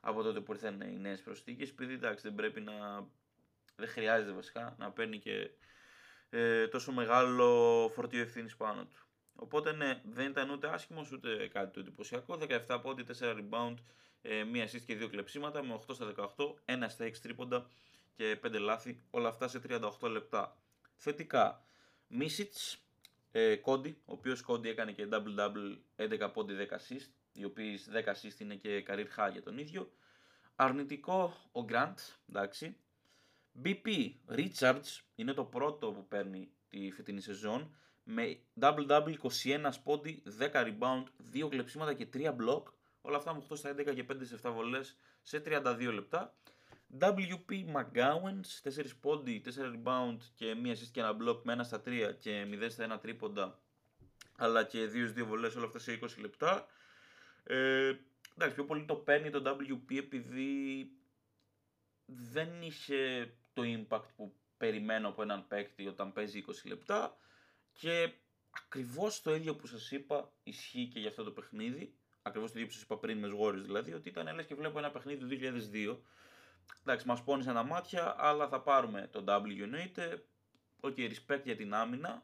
από 0.00 0.22
τότε 0.22 0.40
που 0.40 0.52
ήρθαν 0.52 0.80
οι 0.80 0.98
νέες 0.98 1.22
προσθήκες. 1.22 1.68
Επειδή 1.68 1.94
εντάξει, 1.94 2.22
δεν 2.22 2.34
πρέπει 2.34 2.60
να. 2.60 3.06
Δεν 3.76 3.88
χρειάζεται 3.88 4.32
βασικά 4.32 4.74
να 4.78 4.90
παίρνει 4.90 5.18
και 5.18 5.50
ε, 6.30 6.68
τόσο 6.68 6.92
μεγάλο 6.92 7.90
φορτίο 7.94 8.20
ευθύνης 8.20 8.56
πάνω 8.56 8.84
του. 8.84 9.06
Οπότε 9.34 9.72
ναι, 9.72 10.02
δεν 10.04 10.30
ήταν 10.30 10.50
ούτε 10.50 10.68
άσχημος 10.68 11.12
ούτε 11.12 11.48
κάτι 11.48 11.72
το 11.72 11.80
εντυπωσιακό. 11.80 12.38
17 12.68 12.78
πόντι, 12.82 13.04
4 13.18 13.36
rebound, 13.36 13.74
ε, 14.22 14.44
μία 14.44 14.68
assist 14.68 14.82
και 14.86 14.94
δύο 14.94 15.08
κλεψίματα 15.08 15.62
με 15.64 15.80
8 15.86 15.94
στα 15.94 16.14
18, 16.16 16.24
1 16.64 16.86
στα 16.88 17.04
6 17.04 17.12
τρίποντα 17.22 17.66
και 18.14 18.38
5 18.46 18.58
λάθη. 18.60 19.00
Όλα 19.10 19.28
αυτά 19.28 19.48
σε 19.48 19.60
38 19.68 20.10
λεπτά 20.10 20.56
θετικά. 20.96 21.64
Μίσιτς, 22.06 22.78
ε, 23.30 23.56
Κόντι, 23.56 24.00
ο 24.04 24.12
οποίος 24.12 24.42
Κόντι 24.42 24.68
έκανε 24.68 24.92
και 24.92 25.08
double-double 25.10 25.78
11 25.96 26.30
πόντι 26.32 26.54
10 26.54 26.74
assist, 26.74 27.10
οι 27.32 27.44
οποίοι 27.44 27.78
10 27.92 28.12
assist 28.12 28.40
είναι 28.40 28.54
και 28.54 28.84
career 28.88 29.06
high 29.16 29.32
για 29.32 29.42
τον 29.42 29.58
ίδιο. 29.58 29.92
Αρνητικό 30.56 31.34
ο 31.52 31.64
Grant, 31.68 31.94
εντάξει. 32.28 32.76
BP, 33.64 34.12
Richards, 34.28 35.00
είναι 35.14 35.32
το 35.32 35.44
πρώτο 35.44 35.92
που 35.92 36.06
παίρνει 36.08 36.50
τη 36.68 36.90
φετινή 36.90 37.20
σεζόν, 37.20 37.76
με 38.04 38.38
double-double 38.60 39.14
21 39.44 39.70
πόντι, 39.84 40.22
10 40.38 40.52
rebound, 40.52 41.04
2 41.34 41.48
κλεψίματα 41.48 41.94
και 41.94 42.08
3 42.12 42.36
block. 42.36 42.62
Όλα 43.02 43.16
αυτά 43.16 43.34
με 43.34 43.42
8 43.48 43.56
στα 43.56 43.70
11 43.70 43.94
και 43.94 44.04
5 44.12 44.16
σε 44.22 44.40
7 44.42 44.50
βολές 44.52 44.96
σε 45.22 45.42
32 45.46 45.90
λεπτά. 45.92 46.34
WP 47.00 47.64
McGowan, 47.74 48.40
4 48.62 48.70
πόντι, 49.00 49.42
4 49.44 49.50
rebound 49.74 50.18
και 50.34 50.54
μία 50.54 50.74
assist 50.74 50.88
και 50.92 51.00
ένα 51.00 51.16
block 51.20 51.40
με 51.42 51.56
1 51.60 51.64
στα 51.64 51.82
3 51.86 52.14
και 52.18 52.46
0 52.50 52.66
στα 52.70 52.96
1 52.96 53.00
τρίποντα 53.00 53.58
αλλά 54.36 54.64
και 54.64 54.90
2-2 55.16 55.24
βολές 55.26 55.56
όλα 55.56 55.66
αυτά 55.66 55.78
σε 55.78 55.98
20 56.02 56.08
λεπτά. 56.18 56.66
Ε, 57.44 57.94
εντάξει, 58.34 58.54
πιο 58.54 58.64
πολύ 58.64 58.84
το 58.84 58.94
παίρνει 58.94 59.30
το 59.30 59.58
WP 59.58 59.96
επειδή 59.96 60.90
δεν 62.06 62.62
είχε 62.62 63.32
το 63.52 63.62
impact 63.64 64.06
που 64.16 64.34
περιμένω 64.56 65.08
από 65.08 65.22
έναν 65.22 65.46
παίκτη 65.46 65.86
όταν 65.86 66.12
παίζει 66.12 66.44
20 66.46 66.50
λεπτά 66.64 67.16
και 67.72 68.12
ακριβώς 68.50 69.22
το 69.22 69.34
ίδιο 69.34 69.56
που 69.56 69.66
σας 69.66 69.90
είπα 69.90 70.32
ισχύει 70.42 70.88
και 70.88 71.00
για 71.00 71.08
αυτό 71.08 71.24
το 71.24 71.30
παιχνίδι 71.30 71.96
ακριβώς 72.22 72.52
το 72.52 72.58
ίδιο 72.58 72.66
που 72.66 72.74
σας 72.74 72.82
είπα 72.82 72.98
πριν 72.98 73.18
με 73.18 73.28
Warriors 73.40 73.62
δηλαδή 73.64 73.92
ότι 73.92 74.08
ήταν 74.08 74.34
λες 74.34 74.46
και 74.46 74.54
βλέπω 74.54 74.78
ένα 74.78 74.90
παιχνίδι 74.90 75.18
του 75.18 75.60
2002 75.72 75.96
εντάξει, 76.84 77.06
μας 77.06 77.22
πόνεσαν 77.22 77.54
τα 77.54 77.62
μάτια, 77.62 78.14
αλλά 78.18 78.48
θα 78.48 78.60
πάρουμε 78.60 79.08
το 79.12 79.24
W 79.26 79.60
εννοείται. 79.62 80.24
OK, 80.80 80.94
okay, 80.96 81.10
respect 81.10 81.42
για 81.44 81.56
την 81.56 81.74
άμυνα. 81.74 82.22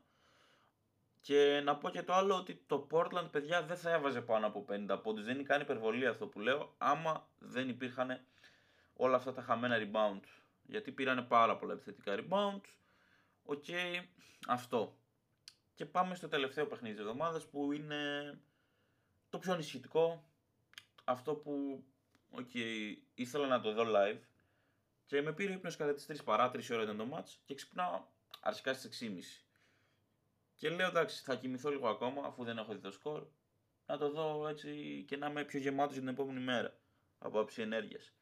Και 1.21 1.61
να 1.65 1.77
πω 1.77 1.91
και 1.91 2.03
το 2.03 2.13
άλλο 2.13 2.35
ότι 2.35 2.63
το 2.67 2.87
Portland, 2.91 3.29
παιδιά, 3.31 3.63
δεν 3.63 3.77
θα 3.77 3.91
έβαζε 3.91 4.21
πάνω 4.21 4.47
από 4.47 4.65
50 4.69 5.01
πόντους. 5.03 5.25
Δεν 5.25 5.35
είναι 5.35 5.43
καν 5.43 5.61
υπερβολή 5.61 6.07
αυτό 6.07 6.27
που 6.27 6.41
λέω, 6.41 6.75
άμα 6.79 7.29
δεν 7.39 7.69
υπήρχαν 7.69 8.21
όλα 8.93 9.17
αυτά 9.17 9.33
τα 9.33 9.43
χαμένα 9.43 9.77
rebound. 9.79 10.21
Γιατί 10.63 10.93
πήρανε 10.93 11.23
πάρα 11.23 11.57
πολλά 11.57 11.73
επιθετικά 11.73 12.15
rebound. 12.17 12.61
OK, 13.45 13.65
okay, 13.67 14.03
αυτό. 14.49 14.97
Και 15.75 15.87
πάμε 15.87 16.15
στο 16.15 16.29
τελευταίο 16.29 16.67
παιχνίδι 16.67 16.95
της 16.95 17.05
εβδομάδας 17.05 17.47
που 17.47 17.73
είναι 17.73 18.33
το 19.29 19.39
πιο 19.39 19.53
ανησυχητικό. 19.53 20.31
Αυτό 21.05 21.35
που 21.35 21.85
okay, 22.37 22.97
ήθελα 23.15 23.47
να 23.47 23.61
το 23.61 23.73
δω 23.73 23.85
live 23.87 24.21
και 25.07 25.23
με 25.23 25.33
πήρε 25.33 25.53
ύπνος 25.53 25.77
κατά 25.77 25.95
τις 25.95 26.07
3 26.11 26.25
παρά 26.25 26.51
3 26.51 26.71
ώρα 26.73 26.83
ήταν 26.83 26.97
το 26.97 27.09
match 27.13 27.37
και 27.45 27.55
ξυπνάω 27.55 28.05
αρχικά 28.41 28.75
στις 28.75 29.03
6.30. 29.03 29.47
Και 30.55 30.71
λέω 30.71 30.89
εντάξει 30.89 31.23
θα 31.23 31.37
κοιμηθώ 31.37 31.71
λίγο 31.71 31.89
ακόμα 31.89 32.27
αφού 32.27 32.45
δεν 32.45 32.59
έχω 32.59 32.73
δει 32.73 32.81
το 32.81 32.91
σκορ 32.91 33.27
να 33.87 33.99
το 33.99 34.11
δω 34.11 34.49
έτσι 34.49 35.05
και 35.09 35.17
να 35.17 35.27
είμαι 35.27 35.45
πιο 35.45 35.59
γεμάτος 35.59 35.93
για 35.93 36.01
την 36.01 36.11
επόμενη 36.11 36.41
μέρα 36.41 36.79
από 37.19 37.41
άψη 37.41 37.63
ενέργειας. 37.63 38.13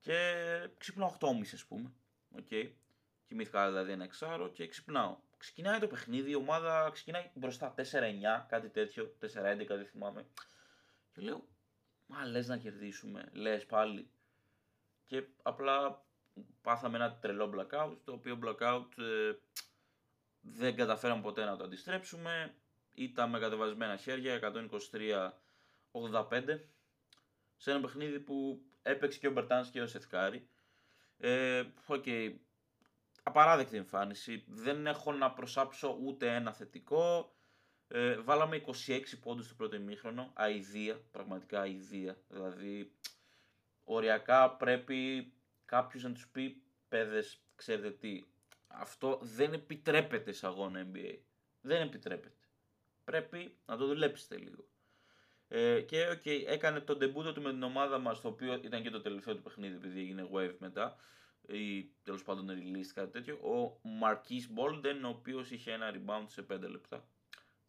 Και 0.00 0.70
ξυπνάω 0.78 1.16
8.30 1.20 1.40
ας 1.52 1.64
πούμε. 1.64 1.92
Okay. 2.36 2.70
Κοιμήθηκα 3.26 3.68
δηλαδή 3.68 3.92
ένα 3.92 4.04
εξάρο 4.04 4.48
και 4.48 4.66
ξυπνάω. 4.66 5.16
Ξεκινάει 5.40 5.78
το 5.78 5.86
παιχνίδι, 5.86 6.30
η 6.30 6.34
ομάδα 6.34 6.90
ξεκινάει 6.92 7.30
μπροστά 7.34 7.74
4-9, 7.76 7.82
κάτι 8.48 8.68
τέτοιο, 8.68 9.16
4-11 9.20 9.26
δεν 9.68 9.86
θυμάμαι. 9.86 10.26
Και 11.12 11.20
λέω, 11.20 11.48
μα 12.06 12.26
λες 12.26 12.48
να 12.48 12.56
κερδίσουμε, 12.56 13.28
λες 13.32 13.66
πάλι. 13.66 14.10
Και 15.06 15.26
απλά 15.42 16.04
πάθαμε 16.62 16.96
ένα 16.96 17.18
τρελό 17.18 17.52
blackout, 17.54 17.96
το 18.04 18.12
οποίο 18.12 18.38
blackout 18.44 18.86
ε, 18.98 19.32
δεν 20.40 20.76
καταφέραμε 20.76 21.22
ποτέ 21.22 21.44
να 21.44 21.56
το 21.56 21.64
αντιστρέψουμε. 21.64 22.54
Ήταν 22.94 23.30
με 23.30 23.38
κατεβασμένα 23.38 23.96
χέρια, 23.96 24.40
123-85, 25.92 26.60
σε 27.56 27.70
ένα 27.70 27.80
παιχνίδι 27.80 28.20
που 28.20 28.62
έπαιξε 28.82 29.18
και 29.18 29.28
ο 29.28 29.32
Μπερτάνς 29.32 29.70
και 29.70 29.80
ο 29.80 29.86
Σεθκάρη. 29.86 30.48
Ε, 31.18 31.64
okay, 31.86 32.34
απαράδεκτη 33.22 33.76
εμφάνιση. 33.76 34.44
Δεν 34.46 34.86
έχω 34.86 35.12
να 35.12 35.32
προσάψω 35.32 35.98
ούτε 36.04 36.34
ένα 36.34 36.52
θετικό. 36.52 37.34
Ε, 37.88 38.16
βάλαμε 38.20 38.62
26 38.86 39.00
πόντους 39.20 39.44
στο 39.44 39.54
πρώτο 39.54 39.76
ημίχρονο. 39.76 40.30
Αηδία, 40.34 41.00
πραγματικά 41.10 41.60
αηδία. 41.60 42.16
Δηλαδή, 42.28 42.92
οριακά 43.84 44.50
πρέπει 44.50 45.32
κάποιος 45.64 46.02
να 46.02 46.12
τους 46.12 46.28
πει 46.28 46.62
παιδες, 46.88 47.42
ξέρετε 47.54 47.90
τι, 47.90 48.24
αυτό 48.66 49.18
δεν 49.22 49.52
επιτρέπεται 49.52 50.32
σε 50.32 50.46
αγώνα 50.46 50.86
NBA. 50.92 51.18
Δεν 51.60 51.82
επιτρέπεται. 51.82 52.34
Πρέπει 53.04 53.56
να 53.66 53.76
το 53.76 53.86
δουλέψετε 53.86 54.36
λίγο. 54.36 54.64
Ε, 55.48 55.80
και 55.80 56.08
okay, 56.10 56.44
έκανε 56.46 56.80
τον 56.80 56.98
τεμπούτο 56.98 57.32
του 57.32 57.42
με 57.42 57.50
την 57.50 57.62
ομάδα 57.62 57.98
μας, 57.98 58.20
το 58.20 58.28
οποίο 58.28 58.54
ήταν 58.54 58.82
και 58.82 58.90
το 58.90 59.00
τελευταίο 59.00 59.36
του 59.36 59.42
παιχνίδι, 59.42 59.74
επειδή 59.74 60.00
έγινε 60.00 60.28
wave 60.32 60.54
μετά 60.58 60.96
ή 61.48 61.92
τέλος 62.02 62.22
πάντων 62.22 62.48
release 62.50 62.90
κάτι 62.94 63.10
τέτοιο, 63.10 63.34
ο 63.34 63.80
Marquis 64.02 64.58
Bolden, 64.58 65.00
ο 65.04 65.08
οποίος 65.08 65.50
είχε 65.50 65.72
ένα 65.72 65.92
rebound 65.94 66.24
σε 66.26 66.46
5 66.52 66.60
λεπτά. 66.60 67.08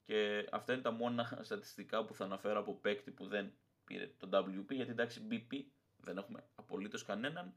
Και 0.03 0.47
αυτά 0.51 0.73
είναι 0.73 0.81
τα 0.81 0.91
μόνα 0.91 1.37
στατιστικά 1.41 2.05
που 2.05 2.13
θα 2.13 2.25
αναφέρω 2.25 2.59
από 2.59 2.73
παίκτη 2.73 3.11
που 3.11 3.27
δεν 3.27 3.53
πήρε 3.85 4.13
το 4.17 4.29
WP, 4.31 4.73
γιατί 4.75 4.91
εντάξει 4.91 5.27
BP 5.31 5.63
δεν 5.97 6.17
έχουμε 6.17 6.43
απολύτως 6.55 7.05
κανέναν. 7.05 7.53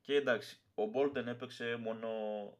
Και 0.00 0.14
εντάξει, 0.14 0.60
ο 0.74 0.82
Bolden 0.94 1.26
έπαιξε 1.26 1.76
μόνο 1.76 2.08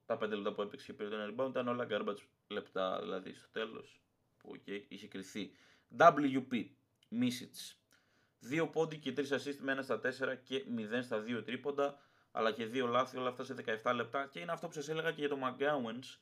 τα 0.07 0.19
5 0.23 0.29
λεπτά 0.29 0.53
που 0.53 0.63
έπαιξε 0.63 0.87
και 0.87 0.93
πήρε 0.93 1.09
το 1.09 1.17
ένα 1.17 1.35
rebound, 1.35 1.49
ήταν 1.49 1.69
όλα 1.69 1.87
garbage 1.91 2.23
λεπτά 2.47 3.01
δηλαδή 3.01 3.35
στο 3.35 3.49
τέλος 3.53 4.03
που 4.37 4.57
okay, 4.57 4.85
είχε 4.89 5.09
κρυθεί. 5.09 5.53
WP, 5.99 6.67
Misits. 7.11 7.77
2 8.51 8.69
πόντι 8.73 8.99
και 8.99 9.13
3 9.17 9.21
assist 9.21 9.57
με 9.61 9.77
1 9.79 9.83
στα 9.83 10.01
4 10.03 10.37
και 10.43 10.65
0 10.77 10.99
στα 11.03 11.25
2 11.27 11.45
τρίποντα 11.45 11.99
αλλά 12.37 12.53
και 12.53 12.65
δύο 12.65 12.87
λάθη, 12.87 13.17
όλα 13.17 13.29
αυτά 13.29 13.45
σε 13.45 13.55
17 13.83 13.93
λεπτά. 13.95 14.27
Και 14.27 14.41
είναι 14.41 14.53
αυτό 14.53 14.67
που 14.67 14.73
σας 14.73 14.89
έλεγα 14.89 15.13
και 15.13 15.21
για 15.21 15.29
το 15.29 15.39
McGowan's. 15.43 16.19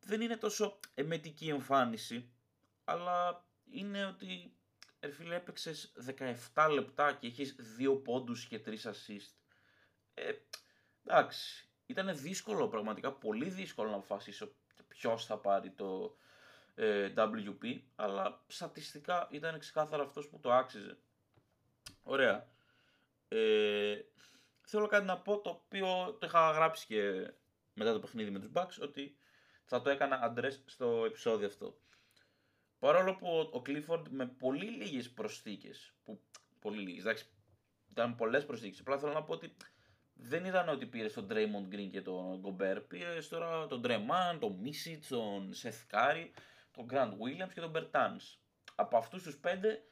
Δεν 0.00 0.20
είναι 0.20 0.36
τόσο 0.36 0.78
εμετική 0.94 1.48
εμφάνιση, 1.48 2.30
αλλά 2.84 3.44
είναι 3.70 4.04
ότι 4.06 4.56
ερφίλε 5.00 5.34
έπαιξες 5.34 5.92
17 6.54 6.70
λεπτά 6.72 7.12
και 7.12 7.26
έχεις 7.26 7.56
2 7.78 8.00
πόντους 8.04 8.46
και 8.46 8.62
3 8.66 8.68
assist. 8.68 9.34
Ε, 10.14 10.32
εντάξει, 11.06 11.68
ήταν 11.86 12.16
δύσκολο 12.16 12.68
πραγματικά, 12.68 13.12
πολύ 13.12 13.48
δύσκολο 13.48 13.90
να 13.90 13.96
αποφασίσω 13.96 14.52
ποιος 14.88 15.26
θα 15.26 15.38
πάρει 15.38 15.70
το 15.70 16.16
ε, 16.74 17.12
WP, 17.16 17.80
αλλά 17.96 18.44
στατιστικά 18.46 19.28
ήταν 19.30 19.58
ξεκάθαρα 19.58 20.02
αυτός 20.02 20.28
που 20.28 20.40
το 20.40 20.52
άξιζε. 20.52 20.98
Ωραία. 22.02 22.46
Ε, 23.28 24.00
θέλω 24.64 24.86
κάτι 24.86 25.04
να 25.04 25.18
πω 25.18 25.40
το 25.40 25.50
οποίο 25.50 26.16
το 26.20 26.26
είχα 26.26 26.50
γράψει 26.50 26.86
και 26.86 27.32
μετά 27.74 27.92
το 27.92 28.00
παιχνίδι 28.00 28.30
με 28.30 28.38
τους 28.38 28.50
Bucks 28.54 28.82
ότι 28.82 29.16
θα 29.64 29.82
το 29.82 29.90
έκανα 29.90 30.20
αντρές 30.22 30.62
στο 30.66 31.04
επεισόδιο 31.04 31.46
αυτό. 31.46 31.76
Παρόλο 32.78 33.14
που 33.14 33.50
ο 33.52 33.62
Clifford 33.66 34.04
με 34.08 34.26
πολύ 34.26 34.66
λίγες 34.66 35.10
προσθήκες, 35.10 35.94
που 36.04 36.20
πολύ 36.58 36.78
λίγες, 36.78 37.00
εντάξει, 37.00 37.26
ήταν 37.90 38.14
πολλές 38.14 38.46
προσθήκες, 38.46 38.80
απλά 38.80 38.98
θέλω 38.98 39.12
να 39.12 39.22
πω 39.22 39.32
ότι 39.32 39.56
δεν 40.14 40.44
ήταν 40.44 40.68
ότι 40.68 40.86
πήρε 40.86 41.08
τον 41.08 41.26
Draymond 41.30 41.74
Green 41.74 41.88
και 41.90 42.02
τον 42.02 42.42
Gobert, 42.44 42.82
πήρες 42.88 43.28
τώρα 43.28 43.66
τον 43.66 43.82
Dreman, 43.84 44.38
τον 44.40 44.60
Misic, 44.64 44.98
τον 45.08 45.52
Seth 45.62 45.96
Curry, 45.96 46.30
τον 46.70 46.86
Grant 46.90 47.10
Williams 47.10 47.52
και 47.54 47.60
τον 47.60 47.72
Bertans. 47.74 48.38
Από 48.74 48.96
αυτούς 48.96 49.22
τους 49.22 49.38
πέντε 49.38 49.82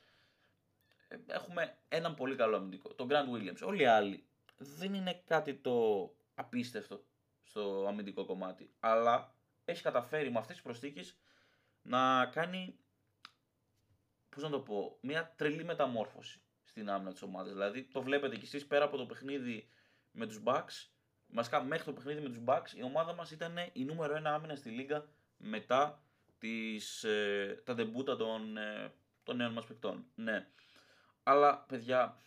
ε, 1.08 1.16
έχουμε 1.26 1.78
έναν 1.88 2.14
πολύ 2.14 2.36
καλό 2.36 2.56
αμυντικό, 2.56 2.94
τον 2.94 3.08
Grant 3.10 3.36
Williams. 3.36 3.66
Όλοι 3.66 3.82
οι 3.82 3.86
άλλοι 3.86 4.29
δεν 4.62 4.94
είναι 4.94 5.22
κάτι 5.26 5.54
το 5.54 6.08
απίστευτο 6.34 7.04
στο 7.42 7.86
αμυντικό 7.88 8.24
κομμάτι. 8.24 8.74
Αλλά 8.80 9.34
έχει 9.64 9.82
καταφέρει 9.82 10.30
με 10.30 10.38
αυτές 10.38 10.54
τις 10.54 10.64
προσθήκες 10.64 11.18
να 11.82 12.26
κάνει, 12.26 12.78
πώς 14.28 14.42
να 14.42 14.50
το 14.50 14.60
πω, 14.60 14.98
μια 15.00 15.34
τρελή 15.36 15.64
μεταμόρφωση 15.64 16.42
στην 16.62 16.90
άμυνα 16.90 17.12
της 17.12 17.22
ομάδας. 17.22 17.52
Δηλαδή 17.52 17.82
το 17.82 18.02
βλέπετε 18.02 18.36
κι 18.36 18.44
εσείς 18.44 18.66
πέρα 18.66 18.84
από 18.84 18.96
το 18.96 19.06
παιχνίδι 19.06 19.68
με 20.10 20.26
τους 20.26 20.42
Bucks, 20.44 20.90
Μασικά 21.32 21.62
μέχρι 21.62 21.84
το 21.84 21.92
παιχνίδι 21.92 22.20
με 22.20 22.28
τους 22.28 22.40
Bucks 22.46 22.70
η 22.76 22.82
ομάδα 22.82 23.14
μας 23.14 23.30
ήταν 23.30 23.56
η 23.72 23.84
νούμερο 23.84 24.16
ένα 24.16 24.34
άμυνα 24.34 24.54
στη 24.54 24.70
λίγα 24.70 25.04
μετά 25.36 26.02
τις, 26.38 27.04
ε, 27.04 27.62
τα 27.64 27.74
ντεμπούτα 27.74 28.16
των, 28.16 28.56
ε, 28.56 28.92
των 29.22 29.36
νέων 29.36 29.52
μας 29.52 29.66
παικτών. 29.66 30.06
Ναι. 30.14 30.46
Αλλά 31.22 31.58
παιδιά, 31.58 32.22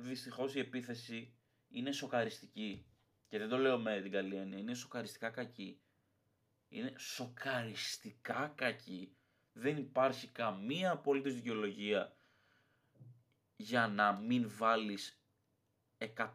δυστυχώς 0.00 0.54
η 0.54 0.58
επίθεση 0.58 1.34
είναι 1.68 1.92
σοκαριστική. 1.92 2.84
Και 3.28 3.38
δεν 3.38 3.48
το 3.48 3.58
λέω 3.58 3.78
με 3.78 4.00
την 4.00 4.10
καλή 4.10 4.36
έννοια, 4.36 4.58
είναι 4.58 4.74
σοκαριστικά 4.74 5.30
κακή. 5.30 5.80
Είναι 6.68 6.92
σοκαριστικά 6.98 8.52
κακή. 8.56 9.16
Δεν 9.52 9.76
υπάρχει 9.76 10.28
καμία 10.28 10.90
απολύτως 10.90 11.34
δικαιολογία 11.34 12.16
για 13.56 13.88
να 13.88 14.12
μην 14.12 14.50
βάλεις 14.56 15.20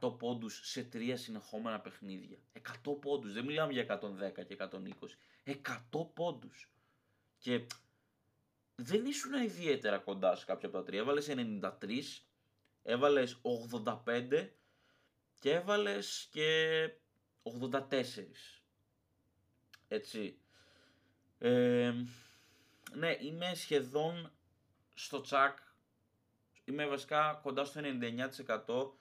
100 0.01 0.17
πόντους 0.17 0.59
σε 0.63 0.83
τρία 0.83 1.17
συνεχόμενα 1.17 1.79
παιχνίδια. 1.79 2.37
100 2.83 2.99
πόντους, 3.01 3.33
δεν 3.33 3.45
μιλάμε 3.45 3.73
για 3.73 3.81
110 3.81 4.43
και 4.43 4.53
120. 4.53 5.17
100 5.43 6.13
πόντους. 6.13 6.71
Και 7.37 7.65
δεν 8.75 9.05
ήσουν 9.05 9.33
ιδιαίτερα 9.33 9.97
κοντά 9.97 10.35
σε 10.35 10.45
κάποια 10.45 10.67
από 10.67 10.77
τα 10.77 10.83
τρία. 10.83 10.99
Έβαλες 10.99 11.27
93 11.27 12.24
έβαλες 12.85 13.41
85 13.83 14.49
και 15.39 15.51
έβαλες 15.51 16.27
και 16.31 16.89
84. 17.43 17.89
Έτσι. 19.87 20.37
Ε, 21.37 21.93
ναι, 22.93 23.17
είμαι 23.19 23.53
σχεδόν 23.53 24.31
στο 24.93 25.21
τσακ. 25.21 25.57
Είμαι 26.65 26.87
βασικά 26.87 27.39
κοντά 27.43 27.65
στο 27.65 27.81
99% 27.83 28.91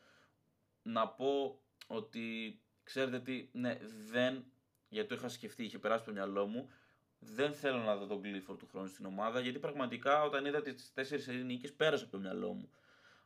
να 0.83 1.09
πω 1.09 1.61
ότι 1.87 2.59
ξέρετε 2.83 3.21
τι, 3.21 3.49
ναι, 3.53 3.79
δεν, 4.11 4.45
γιατί 4.89 5.09
το 5.09 5.15
είχα 5.15 5.29
σκεφτεί, 5.29 5.65
είχε 5.65 5.79
περάσει 5.79 6.05
το 6.05 6.13
μυαλό 6.13 6.47
μου, 6.47 6.71
δεν 7.19 7.55
θέλω 7.55 7.79
να 7.79 7.97
δω 7.97 8.07
τον 8.07 8.21
Clifford 8.25 8.59
του 8.59 8.69
χρόνου 8.71 8.89
στην 8.89 9.07
ομάδα, 9.07 9.41
γιατί 9.41 9.59
πραγματικά 9.59 10.23
όταν 10.23 10.45
είδα 10.45 10.63
τις 10.63 10.93
τέσσερις 10.95 11.27
νίκες 11.27 11.73
πέρασε 11.73 12.03
από 12.03 12.13
το 12.13 12.19
μυαλό 12.19 12.53
μου. 12.53 12.71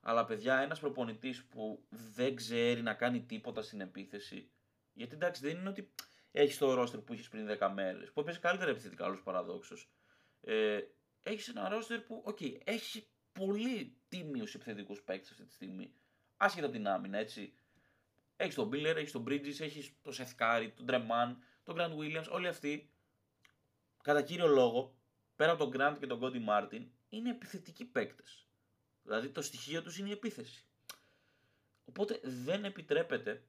Αλλά 0.08 0.24
παιδιά, 0.24 0.58
ένας 0.58 0.80
προπονητής 0.80 1.44
που 1.44 1.86
δεν 1.88 2.34
ξέρει 2.34 2.82
να 2.82 2.94
κάνει 2.94 3.22
τίποτα 3.22 3.62
στην 3.62 3.80
επίθεση. 3.80 4.50
Γιατί 4.92 5.14
εντάξει, 5.14 5.46
δεν 5.46 5.56
είναι 5.56 5.68
ότι 5.68 5.90
έχεις 6.30 6.58
το 6.58 6.74
ρόστερ 6.74 7.00
που 7.00 7.12
είχες 7.12 7.28
πριν 7.28 7.46
10 7.58 7.70
μέρες, 7.74 8.12
που 8.12 8.20
έπαιζες 8.20 8.40
καλύτερα 8.40 8.70
επιθετικά 8.70 9.06
όλο 9.06 9.20
παραδόξως. 9.24 9.90
Ε, 10.40 10.80
έχεις 11.22 11.48
ένα 11.48 11.68
ρόστερ 11.68 12.00
που, 12.00 12.22
οκ, 12.24 12.38
έχεις 12.64 13.08
πολύ 13.32 13.96
τίμιους 14.08 14.54
επιθετικούς 14.54 15.02
παίκτες 15.02 15.30
αυτή 15.30 15.44
τη 15.44 15.52
στιγμή. 15.52 15.94
Άσχετα 16.36 16.66
από 16.66 16.74
την 16.76 16.88
άμυνα, 16.88 17.18
έτσι. 17.18 17.54
Έχεις 18.36 18.54
τον 18.54 18.70
Miller, 18.72 18.94
έχεις 18.96 19.12
τον 19.12 19.24
Bridges, 19.28 19.60
έχεις 19.60 19.92
τον 20.02 20.12
Seth 20.12 20.36
Curry, 20.38 20.70
τον 20.74 20.86
Tre 20.88 21.06
Mann, 21.06 21.36
τον 21.62 21.76
Grant 21.78 21.96
Williams. 21.98 22.28
Όλοι 22.30 22.48
αυτοί, 22.48 22.90
κατά 24.02 24.22
κύριο 24.22 24.46
λόγο, 24.46 24.96
πέρα 25.36 25.52
από 25.52 25.68
τον 25.68 25.80
Grant 25.80 25.96
και 25.98 26.06
τον 26.06 26.20
Cody 26.22 26.48
Martin, 26.48 26.86
είναι 27.08 27.30
επιθετικοί 27.30 27.84
παίκτες. 27.84 28.47
Δηλαδή 29.08 29.28
το 29.28 29.42
στοιχείο 29.42 29.82
τους 29.82 29.98
είναι 29.98 30.08
η 30.08 30.12
επίθεση. 30.12 30.64
Οπότε 31.84 32.20
δεν 32.22 32.64
επιτρέπεται 32.64 33.42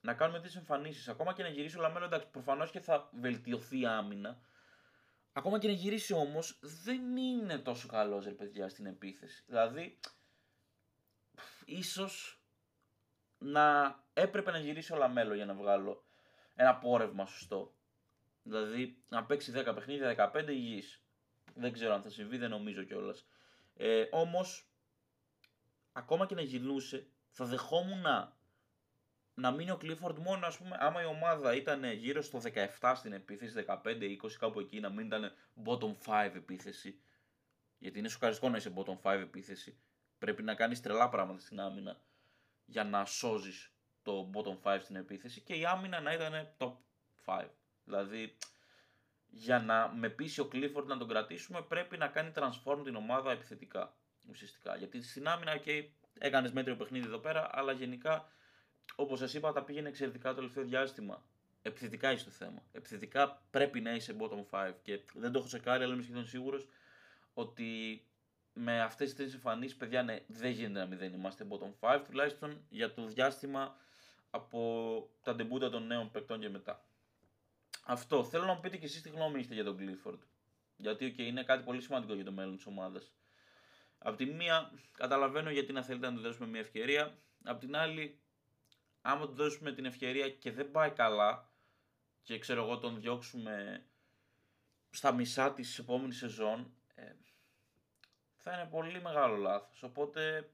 να 0.00 0.14
κάνουμε 0.14 0.38
τέτοιες 0.38 0.56
εμφανίσεις. 0.56 1.08
Ακόμα 1.08 1.32
και 1.32 1.42
να 1.42 1.48
γυρίσει 1.48 1.78
ο 1.78 1.80
Λαμέλο, 1.80 2.04
εντάξει, 2.04 2.26
προφανώς 2.30 2.70
και 2.70 2.80
θα 2.80 3.10
βελτιωθεί 3.12 3.80
η 3.80 3.86
άμυνα. 3.86 4.40
Ακόμα 5.32 5.58
και 5.58 5.66
να 5.66 5.72
γυρίσει 5.72 6.12
όμως, 6.12 6.58
δεν 6.60 7.16
είναι 7.16 7.58
τόσο 7.58 7.88
καλός 7.88 8.24
ρε 8.24 8.30
παιδιά 8.30 8.68
στην 8.68 8.86
επίθεση. 8.86 9.44
Δηλαδή, 9.46 9.98
ίσως 11.64 12.42
να 13.38 13.98
έπρεπε 14.12 14.50
να 14.50 14.58
γυρίσει 14.58 14.92
ο 14.92 14.96
Λαμέλο 14.96 15.34
για 15.34 15.46
να 15.46 15.54
βγάλω 15.54 16.04
ένα 16.54 16.76
πόρευμα 16.76 17.26
σωστό. 17.26 17.74
Δηλαδή, 18.42 19.02
να 19.08 19.24
παίξει 19.24 19.52
10 19.52 19.74
παιχνίδια, 19.74 20.32
15 20.34 20.48
υγιή. 20.48 20.82
Δεν 21.54 21.72
ξέρω 21.72 21.94
αν 21.94 22.02
θα 22.02 22.10
συμβεί, 22.10 22.36
δεν 22.36 22.50
νομίζω 22.50 22.82
κιόλας. 22.82 23.26
Ε, 23.74 24.06
Όμως, 24.10 24.69
ακόμα 25.92 26.26
και 26.26 26.34
να 26.34 26.42
γυρνούσε, 26.42 27.06
θα 27.30 27.44
δεχόμουν 27.44 28.00
να, 28.00 28.36
να 29.34 29.50
μείνει 29.50 29.70
ο 29.70 29.78
Clifford 29.82 30.14
μόνο, 30.18 30.46
ας 30.46 30.58
πούμε, 30.58 30.76
άμα 30.80 31.02
η 31.02 31.04
ομάδα 31.04 31.54
ήταν 31.54 31.84
γύρω 31.92 32.22
στο 32.22 32.40
17 32.80 32.92
στην 32.96 33.12
επίθεση, 33.12 33.64
15-20 33.66 34.16
κάπου 34.38 34.60
εκεί, 34.60 34.80
να 34.80 34.90
μην 34.90 35.06
ήταν 35.06 35.32
bottom 35.64 35.96
5 36.06 36.30
επίθεση. 36.34 37.00
Γιατί 37.78 37.98
είναι 37.98 38.08
σοκαριστικό 38.08 38.48
να 38.48 38.56
είσαι 38.56 38.72
bottom 38.76 39.00
5 39.02 39.18
επίθεση. 39.20 39.78
Πρέπει 40.18 40.42
να 40.42 40.54
κάνεις 40.54 40.80
τρελά 40.80 41.08
πράγματα 41.08 41.40
στην 41.40 41.60
άμυνα 41.60 42.00
για 42.64 42.84
να 42.84 43.04
σώζεις 43.04 43.72
το 44.02 44.30
bottom 44.34 44.74
5 44.74 44.78
στην 44.82 44.96
επίθεση 44.96 45.40
και 45.40 45.54
η 45.54 45.64
άμυνα 45.64 46.00
να 46.00 46.12
ήταν 46.12 46.54
top 46.58 46.72
5. 47.24 47.48
Δηλαδή, 47.84 48.36
για 49.26 49.58
να 49.58 49.88
με 49.88 50.08
πείσει 50.08 50.40
ο 50.40 50.48
Clifford 50.52 50.84
να 50.86 50.98
τον 50.98 51.08
κρατήσουμε, 51.08 51.62
πρέπει 51.62 51.96
να 51.96 52.08
κάνει 52.08 52.32
transform 52.34 52.80
την 52.84 52.96
ομάδα 52.96 53.32
επιθετικά. 53.32 53.94
Ουσιαστικά. 54.28 54.76
Γιατί 54.76 55.02
στην 55.02 55.28
άμυνα, 55.28 55.60
okay, 55.64 55.84
έκανες 56.18 56.52
μέτριο 56.52 56.76
παιχνίδι 56.76 57.06
εδώ 57.06 57.18
πέρα, 57.18 57.48
αλλά 57.52 57.72
γενικά, 57.72 58.32
όπως 58.94 59.18
σας 59.18 59.34
είπα, 59.34 59.52
τα 59.52 59.64
πήγαινε 59.64 59.88
εξαιρετικά 59.88 60.28
το 60.28 60.34
τελευταίο 60.34 60.64
διάστημα. 60.64 61.24
Επιθετικά 61.62 62.12
είσαι 62.12 62.24
το 62.24 62.30
θέμα. 62.30 62.62
Επιθετικά 62.72 63.42
πρέπει 63.50 63.80
να 63.80 63.94
είσαι 63.94 64.16
bottom 64.18 64.44
5. 64.50 64.72
Και 64.82 65.00
δεν 65.14 65.32
το 65.32 65.38
έχω 65.38 65.48
τσεκάρει, 65.48 65.84
αλλά 65.84 65.94
είμαι 65.94 66.02
σχεδόν 66.02 66.26
σίγουρος 66.26 66.68
ότι 67.34 68.02
με 68.52 68.80
αυτές 68.80 69.08
τις 69.08 69.16
τρεις 69.16 69.34
εμφανίσεις, 69.34 69.76
παιδιά, 69.76 70.02
ναι, 70.02 70.24
δεν 70.26 70.50
γίνεται 70.50 70.78
να 70.78 70.86
μην 70.86 70.98
δεν 70.98 71.12
είμαστε 71.12 71.46
bottom 71.50 71.72
5, 71.80 72.02
τουλάχιστον 72.06 72.64
για 72.68 72.94
το 72.94 73.06
διάστημα 73.06 73.76
από 74.30 75.10
τα 75.22 75.34
ντεμπούτα 75.34 75.70
των 75.70 75.86
νέων 75.86 76.10
παικτών 76.10 76.40
και 76.40 76.48
μετά. 76.48 76.84
Αυτό. 77.84 78.24
Θέλω 78.24 78.44
να 78.44 78.54
μου 78.54 78.60
πείτε 78.60 78.76
και 78.76 78.84
εσείς 78.84 79.02
τι 79.02 79.08
γνώμη 79.08 79.40
είστε 79.40 79.54
για 79.54 79.64
τον 79.64 79.76
Clifford. 79.80 80.18
Γιατί 80.76 81.14
okay, 81.16 81.20
είναι 81.20 81.44
κάτι 81.44 81.62
πολύ 81.62 81.80
σημαντικό 81.80 82.14
για 82.14 82.24
το 82.24 82.32
μέλλον 82.32 82.56
της 82.56 82.66
ομάδας. 82.66 83.12
Απ' 84.02 84.16
τη 84.16 84.26
μία, 84.26 84.72
καταλαβαίνω 84.92 85.50
γιατί 85.50 85.72
να 85.72 85.82
θέλετε 85.82 86.10
να 86.10 86.16
του 86.16 86.20
δώσουμε 86.20 86.46
μια 86.46 86.60
ευκαιρία. 86.60 87.18
Απ' 87.44 87.60
την 87.60 87.76
άλλη, 87.76 88.18
άμα 89.00 89.26
του 89.26 89.34
δώσουμε 89.34 89.72
την 89.72 89.84
ευκαιρία 89.84 90.30
και 90.30 90.52
δεν 90.52 90.70
πάει 90.70 90.90
καλά 90.90 91.50
και 92.22 92.38
ξέρω 92.38 92.64
εγώ 92.64 92.78
τον 92.78 93.00
διώξουμε 93.00 93.84
στα 94.90 95.12
μισά 95.12 95.52
της 95.52 95.78
επόμενης 95.78 96.16
σεζόν, 96.16 96.72
ε, 96.94 97.12
θα 98.36 98.52
είναι 98.52 98.68
πολύ 98.70 99.00
μεγάλο 99.00 99.36
λάθος. 99.36 99.82
Οπότε 99.82 100.50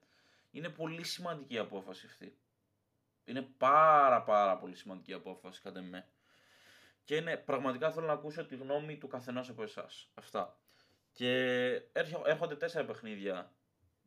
είναι 0.50 0.68
πολύ 0.68 1.04
σημαντική 1.04 1.54
η 1.54 1.58
απόφαση 1.58 2.06
αυτή. 2.06 2.38
Είναι 3.24 3.42
πάρα 3.42 4.22
πάρα 4.22 4.58
πολύ 4.58 4.74
σημαντική 4.74 5.10
η 5.10 5.14
απόφαση 5.14 5.60
κατά 5.60 5.80
με. 5.82 6.08
Και 7.04 7.16
είναι, 7.16 7.36
πραγματικά 7.36 7.92
θέλω 7.92 8.06
να 8.06 8.12
ακούσω 8.12 8.46
τη 8.46 8.56
γνώμη 8.56 8.96
του 8.98 9.08
καθενός 9.08 9.48
από 9.48 9.62
εσάς. 9.62 10.10
Αυτά. 10.14 10.58
Και 11.16 11.32
έρχονται 12.24 12.56
τέσσερα 12.56 12.84
παιχνίδια 12.84 13.52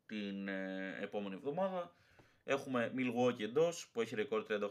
την 0.06 0.48
ε, 0.48 0.98
επόμενη 1.02 1.36
εβδομάδα. 1.36 1.95
Έχουμε 2.43 2.93
Milwaukee 2.95 3.41
εντός 3.41 3.89
που 3.93 4.02
έχει 4.02 4.15
ρεκόρ 4.15 4.45
38-21, 4.50 4.63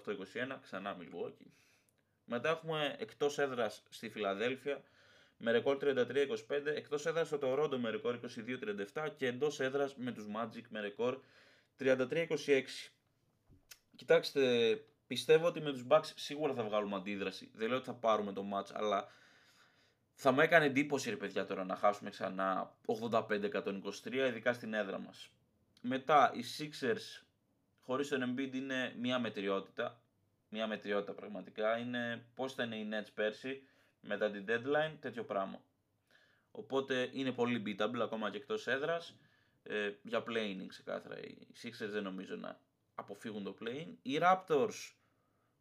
ξανά 0.62 0.96
Milwaukee. 1.00 1.50
Μετά 2.24 2.48
έχουμε 2.48 2.96
εκτός 2.98 3.38
έδρας 3.38 3.82
στη 3.88 4.08
Φιλαδέλφια 4.08 4.82
με 5.36 5.50
ρεκόρ 5.50 5.78
33-25, 5.80 5.96
εκτός 6.64 7.06
έδρας 7.06 7.26
στο 7.26 7.38
Toronto 7.42 7.76
με 7.76 7.90
ρεκόρ 7.90 8.18
22-37 8.94 9.08
και 9.16 9.26
εντός 9.26 9.60
έδρας 9.60 9.96
με 9.96 10.12
τους 10.12 10.26
Magic 10.36 10.64
με 10.68 10.80
ρεκόρ 10.80 11.20
33-26. 11.78 12.26
Κοιτάξτε, 13.96 14.74
πιστεύω 15.06 15.46
ότι 15.46 15.60
με 15.60 15.72
τους 15.72 15.84
Bucks 15.88 16.12
σίγουρα 16.14 16.54
θα 16.54 16.62
βγάλουμε 16.62 16.96
αντίδραση. 16.96 17.50
Δεν 17.54 17.68
λέω 17.68 17.76
ότι 17.76 17.86
θα 17.86 17.94
πάρουμε 17.94 18.32
το 18.32 18.44
match, 18.54 18.70
αλλά 18.72 19.08
θα 20.20 20.32
μου 20.32 20.40
έκανε 20.40 20.64
εντύπωση 20.64 21.10
ρε 21.10 21.16
παιδιά 21.16 21.46
τώρα 21.46 21.64
να 21.64 21.76
χάσουμε 21.76 22.10
ξανά 22.10 22.74
85-123, 23.10 24.12
ειδικά 24.12 24.52
στην 24.52 24.74
έδρα 24.74 24.98
μας. 24.98 25.30
Μετά 25.80 26.32
οι 26.34 26.44
Sixers 26.58 27.24
χωρίς 27.82 28.08
τον 28.08 28.22
Embiid 28.22 28.54
είναι 28.54 28.94
μια 29.00 29.18
μετριότητα. 29.18 30.00
Μια 30.48 30.66
μετριότητα 30.66 31.12
πραγματικά. 31.12 31.78
Είναι 31.78 32.24
πώς 32.34 32.52
ήταν 32.52 32.72
οι 32.72 32.88
Nets 32.92 33.08
πέρσι 33.14 33.62
μετά 34.00 34.30
την 34.30 34.44
deadline, 34.48 34.96
τέτοιο 35.00 35.24
πράγμα. 35.24 35.60
Οπότε 36.50 37.10
είναι 37.12 37.32
πολύ 37.32 37.62
beatable 37.66 38.00
ακόμα 38.02 38.30
και 38.30 38.36
εκτός 38.36 38.66
έδρας. 38.66 39.14
Ε, 39.62 39.92
για 40.02 40.24
playing 40.26 40.64
ξεκάθαρα. 40.66 41.18
Οι 41.20 41.46
Sixers 41.62 41.90
δεν 41.90 42.02
νομίζω 42.02 42.36
να 42.36 42.60
αποφύγουν 42.94 43.44
το 43.44 43.56
playing. 43.60 43.94
Οι 44.02 44.18
Raptors, 44.22 44.92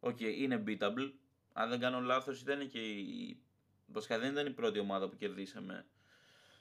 ok, 0.00 0.20
είναι 0.20 0.62
beatable. 0.66 1.12
Αν 1.52 1.68
δεν 1.68 1.80
κάνω 1.80 2.00
λάθος 2.00 2.40
ήταν 2.40 2.68
και 2.68 2.80
η 2.80 3.42
Βασικά 3.92 4.18
δεν 4.18 4.32
ήταν 4.32 4.46
η 4.46 4.50
πρώτη 4.50 4.78
ομάδα 4.78 5.08
που 5.08 5.16
κερδίσαμε 5.16 5.86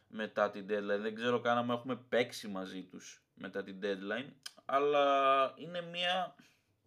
μετά 0.08 0.52
την 0.52 0.66
deadline. 0.70 1.00
Δεν 1.02 1.16
ξέρω 1.16 1.40
καν 1.40 1.58
αν 1.58 1.70
έχουμε 1.70 1.96
παίξει 1.96 2.48
μαζί 2.48 2.84
τους 2.84 3.24
μετά 3.34 3.64
την 3.64 3.80
deadline. 3.82 4.32
Αλλά 4.66 5.54
είναι 5.58 5.82
μια 5.82 6.36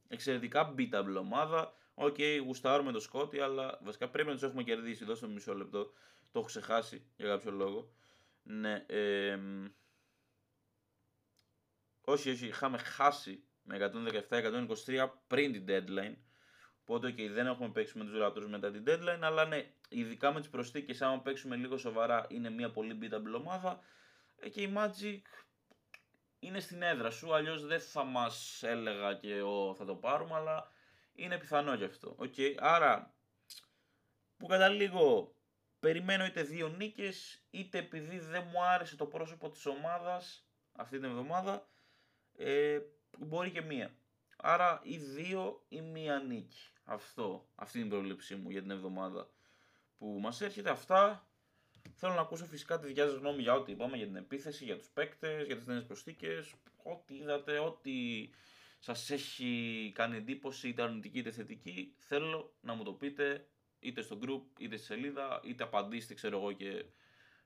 εξαιρετικά 0.09 0.75
beatable 0.79 1.17
ομάδα. 1.19 1.75
OK, 1.95 2.15
okay, 2.19 2.41
γουστάρουμε 2.45 2.93
το 2.93 3.01
Σκότι, 3.01 3.41
αλλά 3.41 3.79
βασικά 3.83 4.09
πρέπει 4.09 4.29
να 4.29 4.35
τους 4.35 4.43
έχουμε 4.43 4.63
κερδίσει. 4.63 5.05
Δώστε 5.05 5.27
μου 5.27 5.33
μισό 5.33 5.55
λεπτό. 5.55 5.85
Το 6.33 6.39
έχω 6.39 6.47
ξεχάσει 6.47 7.07
για 7.17 7.27
κάποιο 7.29 7.51
λόγο. 7.51 7.93
Ναι, 8.43 8.85
ε, 8.87 9.39
όχι, 12.01 12.31
όχι, 12.31 12.47
είχαμε 12.47 12.79
χάσει 12.79 13.45
με 13.63 13.91
117-123 14.29 15.09
πριν 15.27 15.53
την 15.53 15.65
deadline. 15.69 16.15
Οπότε 16.91 17.11
και 17.11 17.31
δεν 17.31 17.47
έχουμε 17.47 17.69
παίξει 17.69 17.99
με 17.99 18.05
τους 18.05 18.15
Raptors 18.23 18.47
μετά 18.49 18.71
την 18.71 18.85
deadline, 18.87 19.19
αλλά 19.21 19.45
ναι, 19.45 19.73
ειδικά 19.89 20.33
με 20.33 20.41
τις 20.41 20.49
προσθήκες, 20.49 21.03
άμα 21.03 21.21
παίξουμε 21.21 21.57
λίγο 21.57 21.77
σοβαρά, 21.77 22.27
είναι 22.29 22.51
μια 22.51 22.71
πολύ 22.71 22.99
beatable 23.03 23.35
ομάδα. 23.37 23.81
Ε, 24.37 24.49
και 24.49 24.63
η 24.63 24.75
Magic 24.77 25.21
είναι 26.39 26.61
στην 26.61 26.83
έδρα 26.83 27.11
σου, 27.11 27.35
αλλιώς 27.35 27.67
δεν 27.67 27.81
θα 27.81 28.05
μας 28.05 28.63
έλεγα 28.63 29.15
και 29.15 29.43
ο, 29.43 29.75
θα 29.75 29.85
το 29.85 29.95
πάρουμε, 29.95 30.35
αλλά 30.35 30.73
είναι 31.13 31.39
πιθανό 31.39 31.75
γι' 31.75 31.85
αυτό. 31.85 32.17
Okay. 32.19 32.55
Άρα, 32.59 33.15
που 34.37 34.47
καταλήγω, 34.47 35.35
περιμένω 35.81 36.25
είτε 36.25 36.43
δύο 36.43 36.69
νίκες, 36.69 37.45
είτε 37.51 37.79
επειδή 37.79 38.19
δεν 38.19 38.45
μου 38.53 38.65
άρεσε 38.65 38.97
το 38.97 39.07
πρόσωπο 39.07 39.51
της 39.51 39.67
ομάδας 39.67 40.49
αυτή 40.73 40.97
την 40.97 41.09
εβδομάδα, 41.09 41.69
ε, 42.37 42.79
μπορεί 43.19 43.51
και 43.51 43.61
μία. 43.63 43.95
Άρα 44.43 44.81
ή 44.83 44.97
δύο 44.97 45.65
ή 45.69 45.81
μία 45.81 46.19
νίκη. 46.19 46.71
Αυτό, 46.91 47.49
αυτή 47.55 47.79
είναι 47.79 47.87
η 47.87 47.91
πρόβλεψή 47.91 48.35
μου 48.35 48.51
για 48.51 48.61
την 48.61 48.71
εβδομάδα 48.71 49.31
που 49.99 50.19
μας 50.21 50.41
έρχεται. 50.41 50.71
Αυτά 50.71 51.29
θέλω 51.95 52.15
να 52.15 52.21
ακούσω 52.21 52.45
φυσικά 52.45 52.79
τη 52.79 52.87
δικιά 52.87 53.07
σας 53.07 53.15
γνώμη 53.15 53.43
για 53.43 53.55
ό,τι 53.55 53.73
είπαμε, 53.73 53.97
για 53.97 54.07
την 54.07 54.17
επίθεση, 54.17 54.65
για 54.65 54.77
τους 54.77 54.89
παίκτες, 54.89 55.47
για 55.47 55.57
τις 55.57 55.67
νέες 55.67 55.85
προσθήκες, 55.85 56.55
ό,τι 56.83 57.15
είδατε, 57.15 57.59
ό,τι 57.59 57.93
σας 58.79 59.11
έχει 59.11 59.93
κάνει 59.95 60.17
εντύπωση, 60.17 60.69
είτε 60.69 60.83
αρνητική 60.83 61.19
είτε 61.19 61.31
θετική, 61.31 61.95
θέλω 61.99 62.55
να 62.61 62.75
μου 62.75 62.83
το 62.85 62.93
πείτε 62.93 63.49
είτε 63.79 64.03
στο 64.03 64.19
group, 64.23 64.43
είτε 64.59 64.77
στη 64.77 64.87
σελίδα, 64.87 65.41
είτε 65.45 65.63
απαντήστε 65.63 66.15
ξέρω 66.15 66.39
εγώ 66.39 66.53
και 66.53 66.85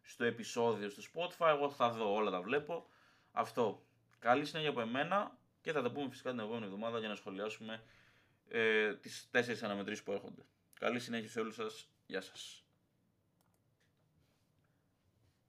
στο 0.02 0.24
επεισόδιο 0.24 0.88
στο 0.88 1.02
Spotify, 1.14 1.48
εγώ 1.48 1.70
θα 1.70 1.90
δω 1.90 2.14
όλα 2.14 2.30
τα 2.30 2.42
βλέπω. 2.42 2.86
Αυτό. 3.32 3.86
Καλή 4.18 4.44
συνέχεια 4.44 4.70
από 4.70 4.80
εμένα 4.80 5.38
και 5.60 5.72
θα 5.72 5.82
τα 5.82 5.90
πούμε 5.90 6.08
φυσικά 6.10 6.30
την 6.30 6.38
επόμενη 6.38 6.64
εβδομάδα 6.64 6.98
για 6.98 7.08
να 7.08 7.14
σχολιάσουμε 7.14 7.82
ε, 8.48 8.94
τις 8.94 9.28
τέσσερις 9.30 9.62
αναμετρήσεις 9.62 10.02
που 10.04 10.12
έρχονται. 10.12 10.42
Καλή 10.78 11.00
συνέχεια 11.00 11.28
σε 11.28 11.40
όλους 11.40 11.54
σας. 11.54 11.88
Γεια 12.06 12.20
σας. 12.20 12.63